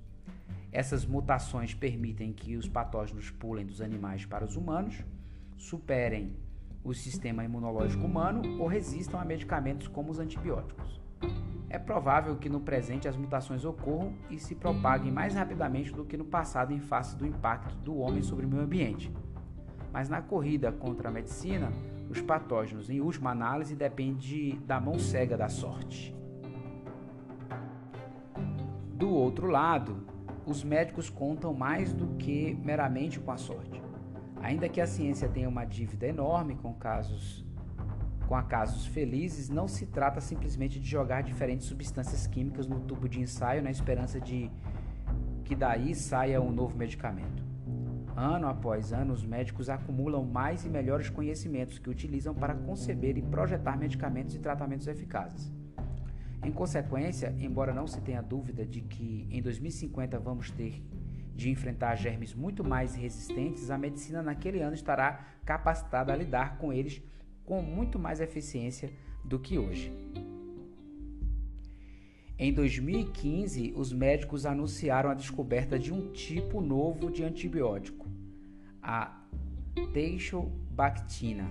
Essas 0.74 1.06
mutações 1.06 1.72
permitem 1.72 2.32
que 2.32 2.56
os 2.56 2.68
patógenos 2.68 3.30
pulem 3.30 3.64
dos 3.64 3.80
animais 3.80 4.26
para 4.26 4.44
os 4.44 4.56
humanos, 4.56 5.04
superem 5.56 6.36
o 6.82 6.92
sistema 6.92 7.44
imunológico 7.44 8.04
humano 8.04 8.60
ou 8.60 8.66
resistam 8.66 9.20
a 9.20 9.24
medicamentos 9.24 9.86
como 9.86 10.10
os 10.10 10.18
antibióticos. 10.18 11.00
É 11.70 11.78
provável 11.78 12.34
que 12.34 12.48
no 12.48 12.58
presente 12.58 13.06
as 13.06 13.16
mutações 13.16 13.64
ocorram 13.64 14.14
e 14.28 14.36
se 14.36 14.56
propaguem 14.56 15.12
mais 15.12 15.36
rapidamente 15.36 15.92
do 15.92 16.04
que 16.04 16.16
no 16.16 16.24
passado 16.24 16.72
em 16.72 16.80
face 16.80 17.16
do 17.16 17.24
impacto 17.24 17.76
do 17.76 17.96
homem 17.96 18.24
sobre 18.24 18.44
o 18.44 18.48
meio 18.48 18.64
ambiente. 18.64 19.12
Mas 19.92 20.08
na 20.08 20.20
corrida 20.20 20.72
contra 20.72 21.08
a 21.08 21.12
medicina, 21.12 21.72
os 22.10 22.20
patógenos, 22.20 22.90
em 22.90 23.00
última 23.00 23.30
análise, 23.30 23.76
dependem 23.76 24.60
da 24.66 24.80
mão 24.80 24.98
cega 24.98 25.36
da 25.36 25.48
sorte. 25.48 26.12
Do 28.92 29.08
outro 29.08 29.46
lado, 29.46 30.13
os 30.46 30.62
médicos 30.62 31.08
contam 31.08 31.52
mais 31.52 31.92
do 31.92 32.08
que 32.16 32.54
meramente 32.62 33.18
com 33.18 33.30
a 33.30 33.36
sorte. 33.36 33.82
Ainda 34.42 34.68
que 34.68 34.80
a 34.80 34.86
ciência 34.86 35.28
tenha 35.28 35.48
uma 35.48 35.64
dívida 35.64 36.06
enorme 36.06 36.56
com 36.56 36.74
casos 36.74 37.44
com 38.26 38.42
casos 38.42 38.86
felizes, 38.86 39.50
não 39.50 39.68
se 39.68 39.86
trata 39.86 40.20
simplesmente 40.20 40.80
de 40.80 40.88
jogar 40.88 41.22
diferentes 41.22 41.66
substâncias 41.66 42.26
químicas 42.26 42.66
no 42.66 42.80
tubo 42.80 43.06
de 43.06 43.20
ensaio 43.20 43.62
na 43.62 43.70
esperança 43.70 44.18
de 44.18 44.50
que 45.44 45.54
daí 45.54 45.94
saia 45.94 46.40
um 46.40 46.50
novo 46.50 46.76
medicamento. 46.76 47.44
Ano 48.16 48.48
após 48.48 48.92
ano, 48.92 49.12
os 49.12 49.24
médicos 49.24 49.68
acumulam 49.68 50.24
mais 50.24 50.64
e 50.64 50.70
melhores 50.70 51.10
conhecimentos 51.10 51.78
que 51.78 51.90
utilizam 51.90 52.34
para 52.34 52.54
conceber 52.54 53.18
e 53.18 53.22
projetar 53.22 53.76
medicamentos 53.76 54.34
e 54.34 54.38
tratamentos 54.38 54.86
eficazes. 54.86 55.52
Em 56.44 56.52
consequência, 56.52 57.34
embora 57.40 57.72
não 57.72 57.86
se 57.86 58.00
tenha 58.02 58.20
dúvida 58.20 58.66
de 58.66 58.82
que 58.82 59.26
em 59.30 59.40
2050 59.40 60.18
vamos 60.18 60.50
ter 60.50 60.82
de 61.34 61.48
enfrentar 61.48 61.96
germes 61.96 62.34
muito 62.34 62.62
mais 62.62 62.94
resistentes, 62.94 63.70
a 63.70 63.78
medicina 63.78 64.22
naquele 64.22 64.60
ano 64.60 64.74
estará 64.74 65.26
capacitada 65.44 66.12
a 66.12 66.16
lidar 66.16 66.58
com 66.58 66.72
eles 66.72 67.02
com 67.44 67.62
muito 67.62 67.98
mais 67.98 68.20
eficiência 68.20 68.92
do 69.24 69.38
que 69.38 69.58
hoje. 69.58 69.90
Em 72.38 72.52
2015, 72.52 73.72
os 73.74 73.92
médicos 73.92 74.44
anunciaram 74.44 75.08
a 75.08 75.14
descoberta 75.14 75.78
de 75.78 75.92
um 75.92 76.12
tipo 76.12 76.60
novo 76.60 77.10
de 77.10 77.24
antibiótico, 77.24 78.06
a 78.82 79.18
Teixobactina, 79.92 81.50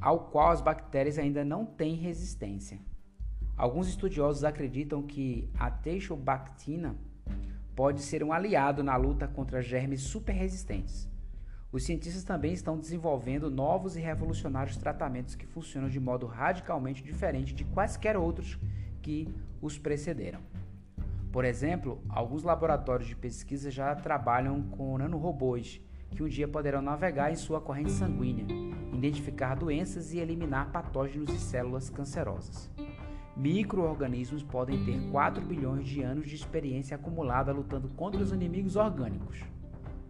ao 0.00 0.30
qual 0.30 0.52
as 0.52 0.60
bactérias 0.60 1.18
ainda 1.18 1.44
não 1.44 1.66
têm 1.66 1.96
resistência. 1.96 2.78
Alguns 3.58 3.88
estudiosos 3.88 4.44
acreditam 4.44 5.02
que 5.02 5.50
a 5.58 5.68
Teixobactina 5.68 6.94
pode 7.74 8.02
ser 8.02 8.22
um 8.22 8.32
aliado 8.32 8.84
na 8.84 8.94
luta 8.94 9.26
contra 9.26 9.60
germes 9.60 10.02
superresistentes. 10.02 11.10
Os 11.72 11.82
cientistas 11.82 12.22
também 12.22 12.52
estão 12.52 12.78
desenvolvendo 12.78 13.50
novos 13.50 13.96
e 13.96 14.00
revolucionários 14.00 14.76
tratamentos 14.76 15.34
que 15.34 15.44
funcionam 15.44 15.88
de 15.88 15.98
modo 15.98 16.24
radicalmente 16.24 17.02
diferente 17.02 17.52
de 17.52 17.64
quaisquer 17.64 18.16
outros 18.16 18.56
que 19.02 19.28
os 19.60 19.76
precederam. 19.76 20.40
Por 21.32 21.44
exemplo, 21.44 22.00
alguns 22.08 22.44
laboratórios 22.44 23.08
de 23.08 23.16
pesquisa 23.16 23.72
já 23.72 23.92
trabalham 23.96 24.62
com 24.62 24.96
nanorobôs 24.96 25.80
que 26.12 26.22
um 26.22 26.28
dia 26.28 26.46
poderão 26.46 26.80
navegar 26.80 27.32
em 27.32 27.36
sua 27.36 27.60
corrente 27.60 27.90
sanguínea, 27.90 28.46
identificar 28.94 29.56
doenças 29.56 30.12
e 30.14 30.18
eliminar 30.18 30.70
patógenos 30.70 31.28
e 31.34 31.38
células 31.38 31.90
cancerosas. 31.90 32.70
Microorganismos 33.38 34.42
podem 34.42 34.84
ter 34.84 35.00
4 35.10 35.44
bilhões 35.44 35.86
de 35.86 36.02
anos 36.02 36.28
de 36.28 36.34
experiência 36.34 36.96
acumulada 36.96 37.52
lutando 37.52 37.88
contra 37.94 38.20
os 38.20 38.32
inimigos 38.32 38.76
orgânicos 38.76 39.44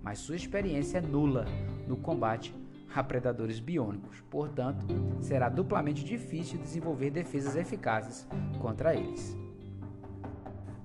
mas 0.02 0.20
sua 0.20 0.36
experiência 0.36 0.98
é 0.98 1.00
nula 1.02 1.44
no 1.86 1.94
combate 1.94 2.54
a 2.94 3.04
predadores 3.04 3.60
biônicos. 3.60 4.22
Portanto, 4.30 4.86
será 5.20 5.48
duplamente 5.48 6.02
difícil 6.04 6.58
desenvolver 6.58 7.10
defesas 7.10 7.54
eficazes 7.54 8.26
contra 8.58 8.94
eles. 8.94 9.36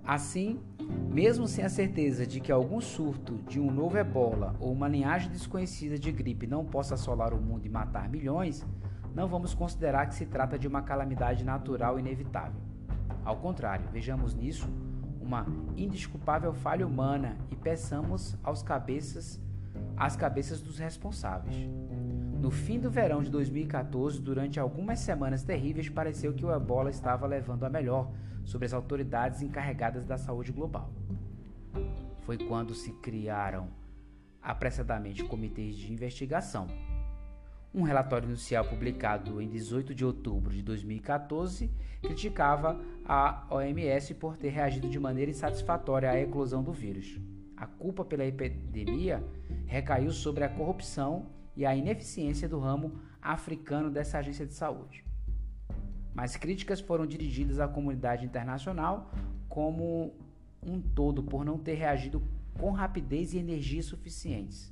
Assim, 0.06 0.60
mesmo 1.10 1.48
sem 1.48 1.64
a 1.64 1.70
certeza 1.70 2.28
de 2.28 2.42
que 2.42 2.52
algum 2.52 2.82
surto 2.82 3.36
de 3.48 3.60
um 3.62 3.72
novo 3.72 3.98
ebola 3.98 4.54
ou 4.60 4.74
uma 4.74 4.90
linhagem 4.90 5.32
desconhecida 5.32 5.98
de 5.98 6.12
gripe 6.12 6.46
não 6.46 6.66
possa 6.66 6.96
assolar 6.96 7.34
o 7.34 7.42
mundo 7.42 7.66
e 7.66 7.70
matar 7.70 8.10
milhões, 8.10 8.66
não 9.14 9.28
vamos 9.28 9.54
considerar 9.54 10.08
que 10.08 10.16
se 10.16 10.26
trata 10.26 10.58
de 10.58 10.68
uma 10.68 10.82
calamidade 10.82 11.44
natural 11.44 12.00
inevitável. 12.00 12.60
Ao 13.24 13.38
contrário, 13.38 13.86
vejamos 13.92 14.34
nisso 14.34 14.68
uma 15.22 15.46
indesculpável 15.78 16.54
falha 16.54 16.86
humana 16.86 17.38
e 17.50 17.56
peçamos 17.56 18.36
aos 18.44 18.62
cabeças 18.62 19.42
as 19.96 20.16
cabeças 20.16 20.62
dos 20.62 20.80
responsáveis. 20.80 21.56
No 22.40 22.52
fim 22.52 22.80
do 22.80 22.90
verão 22.90 23.24
de 23.24 23.30
2014, 23.30 24.20
durante 24.20 24.60
algumas 24.60 25.00
semanas 25.00 25.44
terríveis, 25.44 25.88
pareceu 25.88 26.34
que 26.34 26.46
o 26.46 26.54
ebola 26.54 26.90
estava 26.90 27.26
levando 27.26 27.64
a 27.64 27.70
melhor 27.70 28.12
sobre 28.44 28.66
as 28.66 28.74
autoridades 28.74 29.42
encarregadas 29.42 30.06
da 30.06 30.18
saúde 30.18 30.52
global. 30.52 30.92
Foi 32.22 32.38
quando 32.38 32.74
se 32.74 32.92
criaram 32.94 33.70
apressadamente 34.42 35.24
comitês 35.24 35.76
de 35.76 35.92
investigação 35.92 36.68
um 37.74 37.82
relatório 37.82 38.30
inicial 38.30 38.64
publicado 38.66 39.42
em 39.42 39.50
18 39.50 39.96
de 39.96 40.06
outubro 40.06 40.54
de 40.54 40.62
2014 40.62 41.72
criticava 42.02 42.80
a 43.06 43.48
OMS 43.50 44.14
por 44.16 44.38
ter 44.38 44.50
reagido 44.50 44.88
de 44.88 45.00
maneira 45.00 45.32
insatisfatória 45.32 46.12
à 46.12 46.20
eclosão 46.20 46.62
do 46.62 46.72
vírus. 46.72 47.20
A 47.58 47.66
culpa 47.66 48.06
pela 48.06 48.26
epidemia 48.26 49.24
recaiu 49.66 50.12
sobre 50.12 50.44
a 50.44 50.50
corrupção 50.50 51.28
e 51.56 51.66
a 51.66 51.76
ineficiência 51.76 52.48
do 52.48 52.60
ramo 52.60 53.00
africano 53.22 53.90
dessa 53.90 54.20
agência 54.20 54.46
de 54.46 54.54
saúde. 54.54 55.04
Mas 56.14 56.36
críticas 56.36 56.80
foram 56.80 57.08
dirigidas 57.08 57.60
à 57.60 57.68
comunidade 57.68 58.26
internacional 58.26 59.12
como 59.50 60.14
um 60.62 60.80
todo 60.80 61.24
por 61.24 61.44
não 61.44 61.58
ter 61.58 61.76
reagido 61.76 62.22
com 62.60 62.72
rapidez 62.72 63.34
e 63.34 63.40
energia 63.40 63.82
suficientes. 63.82 64.72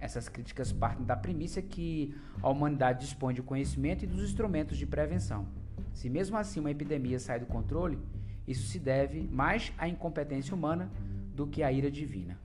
Essas 0.00 0.28
críticas 0.28 0.72
partem 0.72 1.04
da 1.04 1.16
premissa 1.16 1.60
que 1.60 2.14
a 2.42 2.48
humanidade 2.48 3.00
dispõe 3.00 3.34
de 3.34 3.42
conhecimento 3.42 4.04
e 4.04 4.06
dos 4.06 4.22
instrumentos 4.22 4.78
de 4.78 4.86
prevenção. 4.86 5.46
Se 5.92 6.08
mesmo 6.08 6.36
assim 6.36 6.60
uma 6.60 6.70
epidemia 6.70 7.18
sai 7.18 7.40
do 7.40 7.46
controle, 7.46 7.98
isso 8.46 8.66
se 8.68 8.78
deve 8.78 9.28
mais 9.30 9.72
à 9.76 9.88
incompetência 9.88 10.54
humana 10.54 10.90
do 11.34 11.46
que 11.46 11.62
à 11.62 11.72
ira 11.72 11.90
divina. 11.90 12.38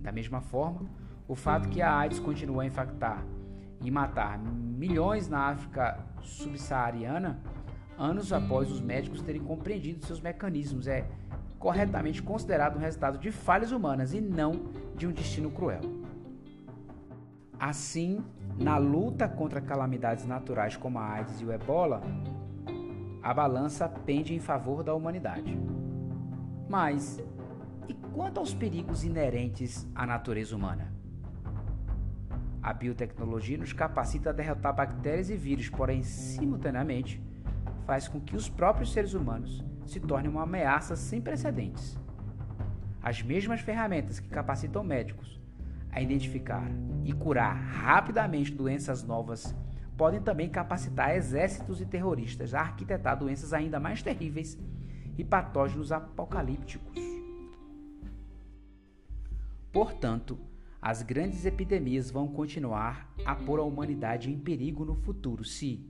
Da 0.00 0.12
mesma 0.12 0.40
forma, 0.40 0.82
o 1.26 1.34
fato 1.34 1.68
que 1.68 1.82
a 1.82 1.94
AIDS 1.94 2.20
continua 2.20 2.62
a 2.62 2.66
infectar 2.66 3.24
e 3.82 3.90
matar 3.90 4.38
milhões 4.38 5.28
na 5.28 5.48
África 5.48 5.98
subsaariana, 6.22 7.40
anos 7.98 8.32
após 8.32 8.70
os 8.70 8.80
médicos 8.80 9.22
terem 9.22 9.42
compreendido 9.42 10.04
seus 10.04 10.20
mecanismos, 10.20 10.86
é 10.86 11.06
corretamente 11.58 12.22
considerado 12.22 12.76
um 12.76 12.80
resultado 12.80 13.18
de 13.18 13.32
falhas 13.32 13.72
humanas 13.72 14.14
e 14.14 14.20
não 14.20 14.70
de 14.96 15.06
um 15.06 15.12
destino 15.12 15.50
cruel. 15.50 15.97
Assim, 17.58 18.24
na 18.56 18.76
luta 18.76 19.28
contra 19.28 19.60
calamidades 19.60 20.24
naturais 20.24 20.76
como 20.76 20.98
a 20.98 21.12
AIDS 21.12 21.40
e 21.40 21.44
o 21.44 21.52
ebola, 21.52 22.00
a 23.20 23.34
balança 23.34 23.88
pende 23.88 24.32
em 24.32 24.38
favor 24.38 24.84
da 24.84 24.94
humanidade. 24.94 25.58
Mas, 26.68 27.20
e 27.88 27.94
quanto 27.94 28.38
aos 28.38 28.54
perigos 28.54 29.02
inerentes 29.02 29.88
à 29.92 30.06
natureza 30.06 30.54
humana? 30.54 30.92
A 32.62 32.72
biotecnologia 32.72 33.58
nos 33.58 33.72
capacita 33.72 34.30
a 34.30 34.32
derrotar 34.32 34.74
bactérias 34.74 35.28
e 35.28 35.36
vírus, 35.36 35.68
porém, 35.68 36.02
simultaneamente, 36.02 37.20
faz 37.86 38.06
com 38.06 38.20
que 38.20 38.36
os 38.36 38.48
próprios 38.48 38.92
seres 38.92 39.14
humanos 39.14 39.64
se 39.84 39.98
tornem 39.98 40.30
uma 40.30 40.42
ameaça 40.44 40.94
sem 40.94 41.20
precedentes. 41.20 41.98
As 43.02 43.20
mesmas 43.20 43.60
ferramentas 43.60 44.20
que 44.20 44.28
capacitam 44.28 44.84
médicos 44.84 45.40
a 45.90 46.00
identificar 46.00 46.70
e 47.04 47.12
curar 47.12 47.54
rapidamente 47.54 48.52
doenças 48.52 49.02
novas 49.02 49.54
podem 49.96 50.20
também 50.20 50.48
capacitar 50.48 51.16
exércitos 51.16 51.80
e 51.80 51.86
terroristas 51.86 52.54
a 52.54 52.60
arquitetar 52.60 53.18
doenças 53.18 53.52
ainda 53.52 53.80
mais 53.80 54.00
terríveis 54.00 54.56
e 55.18 55.24
patógenos 55.24 55.90
apocalípticos. 55.90 56.96
Portanto, 59.72 60.38
as 60.80 61.02
grandes 61.02 61.44
epidemias 61.44 62.10
vão 62.10 62.28
continuar 62.28 63.12
a 63.24 63.34
pôr 63.34 63.58
a 63.58 63.64
humanidade 63.64 64.30
em 64.30 64.38
perigo 64.38 64.84
no 64.84 64.94
futuro 64.94 65.44
se, 65.44 65.84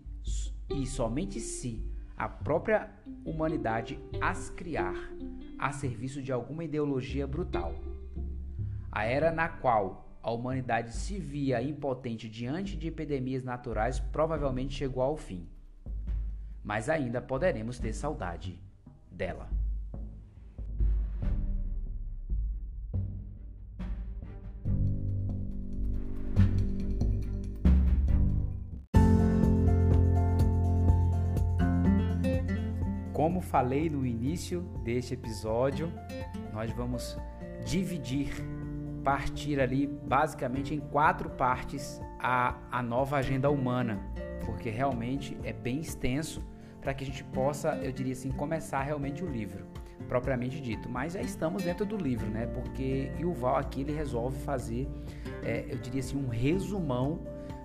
e 0.71 0.87
somente 0.87 1.39
se, 1.39 1.85
a 2.17 2.29
própria 2.29 2.91
humanidade 3.25 3.99
as 4.21 4.49
criar 4.51 4.97
a 5.59 5.71
serviço 5.71 6.23
de 6.23 6.33
alguma 6.33 6.65
ideologia 6.65 7.27
brutal. 7.27 7.75
A 8.91 9.05
era 9.05 9.31
na 9.31 9.49
qual 9.49 10.19
a 10.23 10.31
humanidade 10.31 10.93
se 10.93 11.19
via 11.19 11.63
impotente 11.63 12.29
diante 12.29 12.77
de 12.77 12.89
epidemias 12.89 13.43
naturais 13.43 14.01
provavelmente 14.01 14.75
chegou 14.75 15.03
ao 15.03 15.17
fim. 15.17 15.49
Mas 16.63 16.89
ainda 16.89 17.21
poderemos 17.21 17.79
ter 17.79 17.93
saudade 17.93 18.61
dela. 19.11 19.49
como 33.19 33.41
falei 33.41 33.91
no 33.91 34.07
início 34.07 34.63
deste 34.85 35.13
episódio, 35.13 35.93
nós 36.53 36.71
vamos 36.71 37.19
dividir, 37.67 38.33
partir 39.09 39.59
ali 39.59 39.87
basicamente 39.87 40.75
em 40.75 40.81
quatro 40.81 41.31
partes 41.31 41.99
a, 42.19 42.59
a 42.71 42.83
nova 42.83 43.17
agenda 43.17 43.49
humana, 43.49 43.99
porque 44.45 44.69
realmente 44.69 45.35
é 45.43 45.51
bem 45.51 45.81
extenso 45.81 46.43
para 46.79 46.93
que 46.93 47.05
a 47.05 47.07
gente 47.07 47.25
possa, 47.25 47.71
eu 47.77 47.91
diria 47.91 48.13
assim, 48.13 48.31
começar 48.31 48.83
realmente 48.83 49.25
o 49.25 49.27
livro 49.27 49.65
propriamente 50.07 50.61
dito, 50.61 50.91
mas 50.91 51.15
já 51.15 51.23
estamos 51.23 51.63
dentro 51.63 51.87
do 51.87 51.97
livro, 51.97 52.27
né? 52.27 52.47
Porque 52.49 53.11
Yuval 53.19 53.57
aqui 53.57 53.81
ele 53.81 53.93
resolve 53.93 54.39
fazer, 54.41 54.87
é, 55.43 55.65
eu 55.71 55.79
diria 55.79 56.01
assim, 56.01 56.19
um 56.19 56.29
resumão 56.29 57.21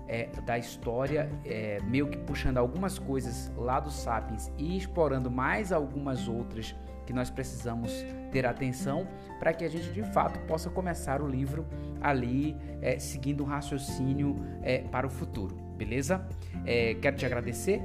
é, 0.08 0.28
da 0.44 0.58
história, 0.58 1.30
é, 1.44 1.78
meio 1.84 2.08
que 2.08 2.18
puxando 2.18 2.58
algumas 2.58 2.98
coisas 2.98 3.52
lá 3.56 3.80
do 3.80 3.90
Sapiens 3.90 4.50
e 4.58 4.76
explorando 4.76 5.30
mais 5.30 5.72
algumas 5.72 6.28
outras 6.28 6.74
que 7.06 7.12
nós 7.12 7.30
precisamos 7.30 7.92
ter 8.32 8.46
atenção 8.46 9.06
para 9.38 9.52
que 9.52 9.64
a 9.64 9.68
gente 9.68 9.92
de 9.92 10.02
fato 10.02 10.38
possa 10.46 10.70
começar 10.70 11.20
o 11.20 11.28
livro 11.28 11.66
ali 12.00 12.56
é, 12.80 12.98
seguindo 12.98 13.42
um 13.42 13.46
raciocínio 13.46 14.36
é, 14.62 14.78
para 14.78 15.06
o 15.06 15.10
futuro, 15.10 15.54
beleza? 15.76 16.26
É, 16.64 16.94
quero 16.94 17.16
te 17.16 17.26
agradecer. 17.26 17.82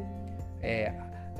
É, 0.62 0.94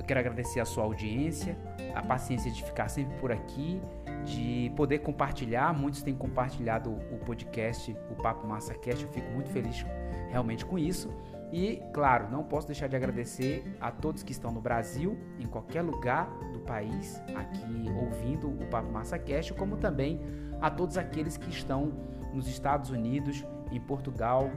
quero 0.08 0.20
agradecer 0.20 0.60
a 0.60 0.66
sua 0.66 0.84
audiência, 0.84 1.58
a 1.94 2.02
paciência 2.02 2.50
de 2.50 2.64
ficar 2.64 2.88
sempre 2.90 3.18
por 3.18 3.32
aqui, 3.32 3.82
de 4.26 4.72
poder 4.76 5.00
compartilhar. 5.00 5.74
Muitos 5.74 6.02
têm 6.02 6.16
compartilhado 6.16 6.92
o 7.12 7.18
podcast, 7.26 7.96
o 8.10 8.16
Papo 8.16 8.48
Massa 8.48 8.74
Cast. 8.76 9.04
Eu 9.04 9.12
fico 9.12 9.30
muito 9.32 9.50
feliz 9.50 9.86
realmente 10.30 10.66
com 10.66 10.78
isso. 10.78 11.10
E, 11.52 11.82
claro, 11.94 12.30
não 12.30 12.44
posso 12.44 12.68
deixar 12.68 12.88
de 12.88 12.96
agradecer 12.96 13.76
a 13.82 13.92
todos 13.92 14.22
que 14.22 14.32
estão 14.32 14.52
no 14.52 14.62
Brasil, 14.62 15.18
em 15.40 15.48
qualquer 15.48 15.82
lugar 15.82 16.30
do 16.54 16.60
país, 16.60 17.22
aqui 17.36 17.86
ouvindo 18.00 18.48
o 18.48 18.68
Papo 18.68 18.92
Massa 18.92 19.18
Cast, 19.18 19.54
como 19.56 19.78
também 19.78 20.22
a 20.62 20.70
todos 20.70 20.98
aqueles 20.98 21.38
que 21.38 21.50
estão 21.50 21.92
nos 22.34 22.48
Estados 22.48 22.92
Unidos, 22.92 23.44
em 23.72 23.80
Portugal, 23.80 24.50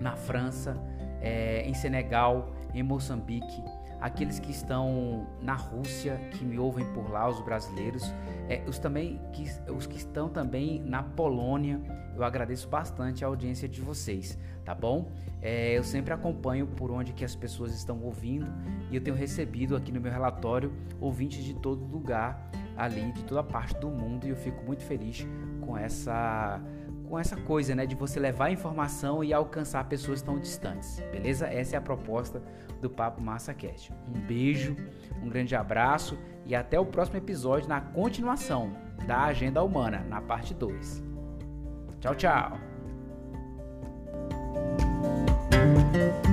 na 0.00 0.16
França, 0.16 0.74
é, 1.20 1.62
em 1.68 1.74
Senegal, 1.74 2.50
em 2.72 2.82
Moçambique, 2.82 3.62
aqueles 4.00 4.38
que 4.38 4.50
estão 4.50 5.26
na 5.40 5.54
Rússia, 5.54 6.16
que 6.32 6.44
me 6.44 6.58
ouvem 6.58 6.84
por 6.92 7.10
lá, 7.10 7.28
os 7.28 7.40
brasileiros, 7.40 8.12
é, 8.48 8.62
os, 8.66 8.78
também, 8.78 9.20
que, 9.32 9.44
os 9.70 9.86
que 9.86 9.96
estão 9.96 10.28
também 10.28 10.82
na 10.82 11.02
Polônia, 11.02 11.80
eu 12.14 12.24
agradeço 12.24 12.68
bastante 12.68 13.24
a 13.24 13.28
audiência 13.28 13.68
de 13.68 13.80
vocês, 13.80 14.38
tá 14.66 14.74
bom? 14.74 15.08
É, 15.40 15.78
eu 15.78 15.84
sempre 15.84 16.12
acompanho 16.12 16.66
por 16.66 16.90
onde 16.90 17.12
que 17.12 17.24
as 17.24 17.36
pessoas 17.36 17.72
estão 17.72 18.02
ouvindo 18.02 18.46
e 18.90 18.96
eu 18.96 19.00
tenho 19.00 19.16
recebido 19.16 19.76
aqui 19.76 19.92
no 19.92 20.00
meu 20.00 20.10
relatório 20.10 20.72
ouvintes 21.00 21.42
de 21.44 21.54
todo 21.54 21.84
lugar 21.86 22.50
ali, 22.76 23.12
de 23.12 23.22
toda 23.24 23.44
parte 23.44 23.76
do 23.76 23.88
mundo 23.88 24.26
e 24.26 24.30
eu 24.30 24.36
fico 24.36 24.62
muito 24.64 24.82
feliz 24.82 25.26
com 25.60 25.78
essa 25.78 26.60
com 27.08 27.16
essa 27.16 27.36
coisa, 27.36 27.72
né, 27.72 27.86
de 27.86 27.94
você 27.94 28.18
levar 28.18 28.50
informação 28.50 29.22
e 29.22 29.32
alcançar 29.32 29.84
pessoas 29.84 30.20
tão 30.22 30.40
distantes, 30.40 31.00
beleza? 31.12 31.46
Essa 31.46 31.76
é 31.76 31.78
a 31.78 31.80
proposta 31.80 32.42
do 32.82 32.90
Papo 32.90 33.22
Massa 33.22 33.54
Cast. 33.54 33.92
Um 34.08 34.20
beijo, 34.26 34.74
um 35.22 35.28
grande 35.28 35.54
abraço 35.54 36.18
e 36.44 36.52
até 36.52 36.80
o 36.80 36.84
próximo 36.84 37.16
episódio 37.16 37.68
na 37.68 37.80
continuação 37.80 38.72
da 39.06 39.26
Agenda 39.26 39.62
Humana, 39.62 40.04
na 40.08 40.20
parte 40.20 40.52
2. 40.52 41.04
Tchau, 42.00 42.14
tchau! 42.16 42.65
Thank 45.50 45.96
you. 45.96 46.25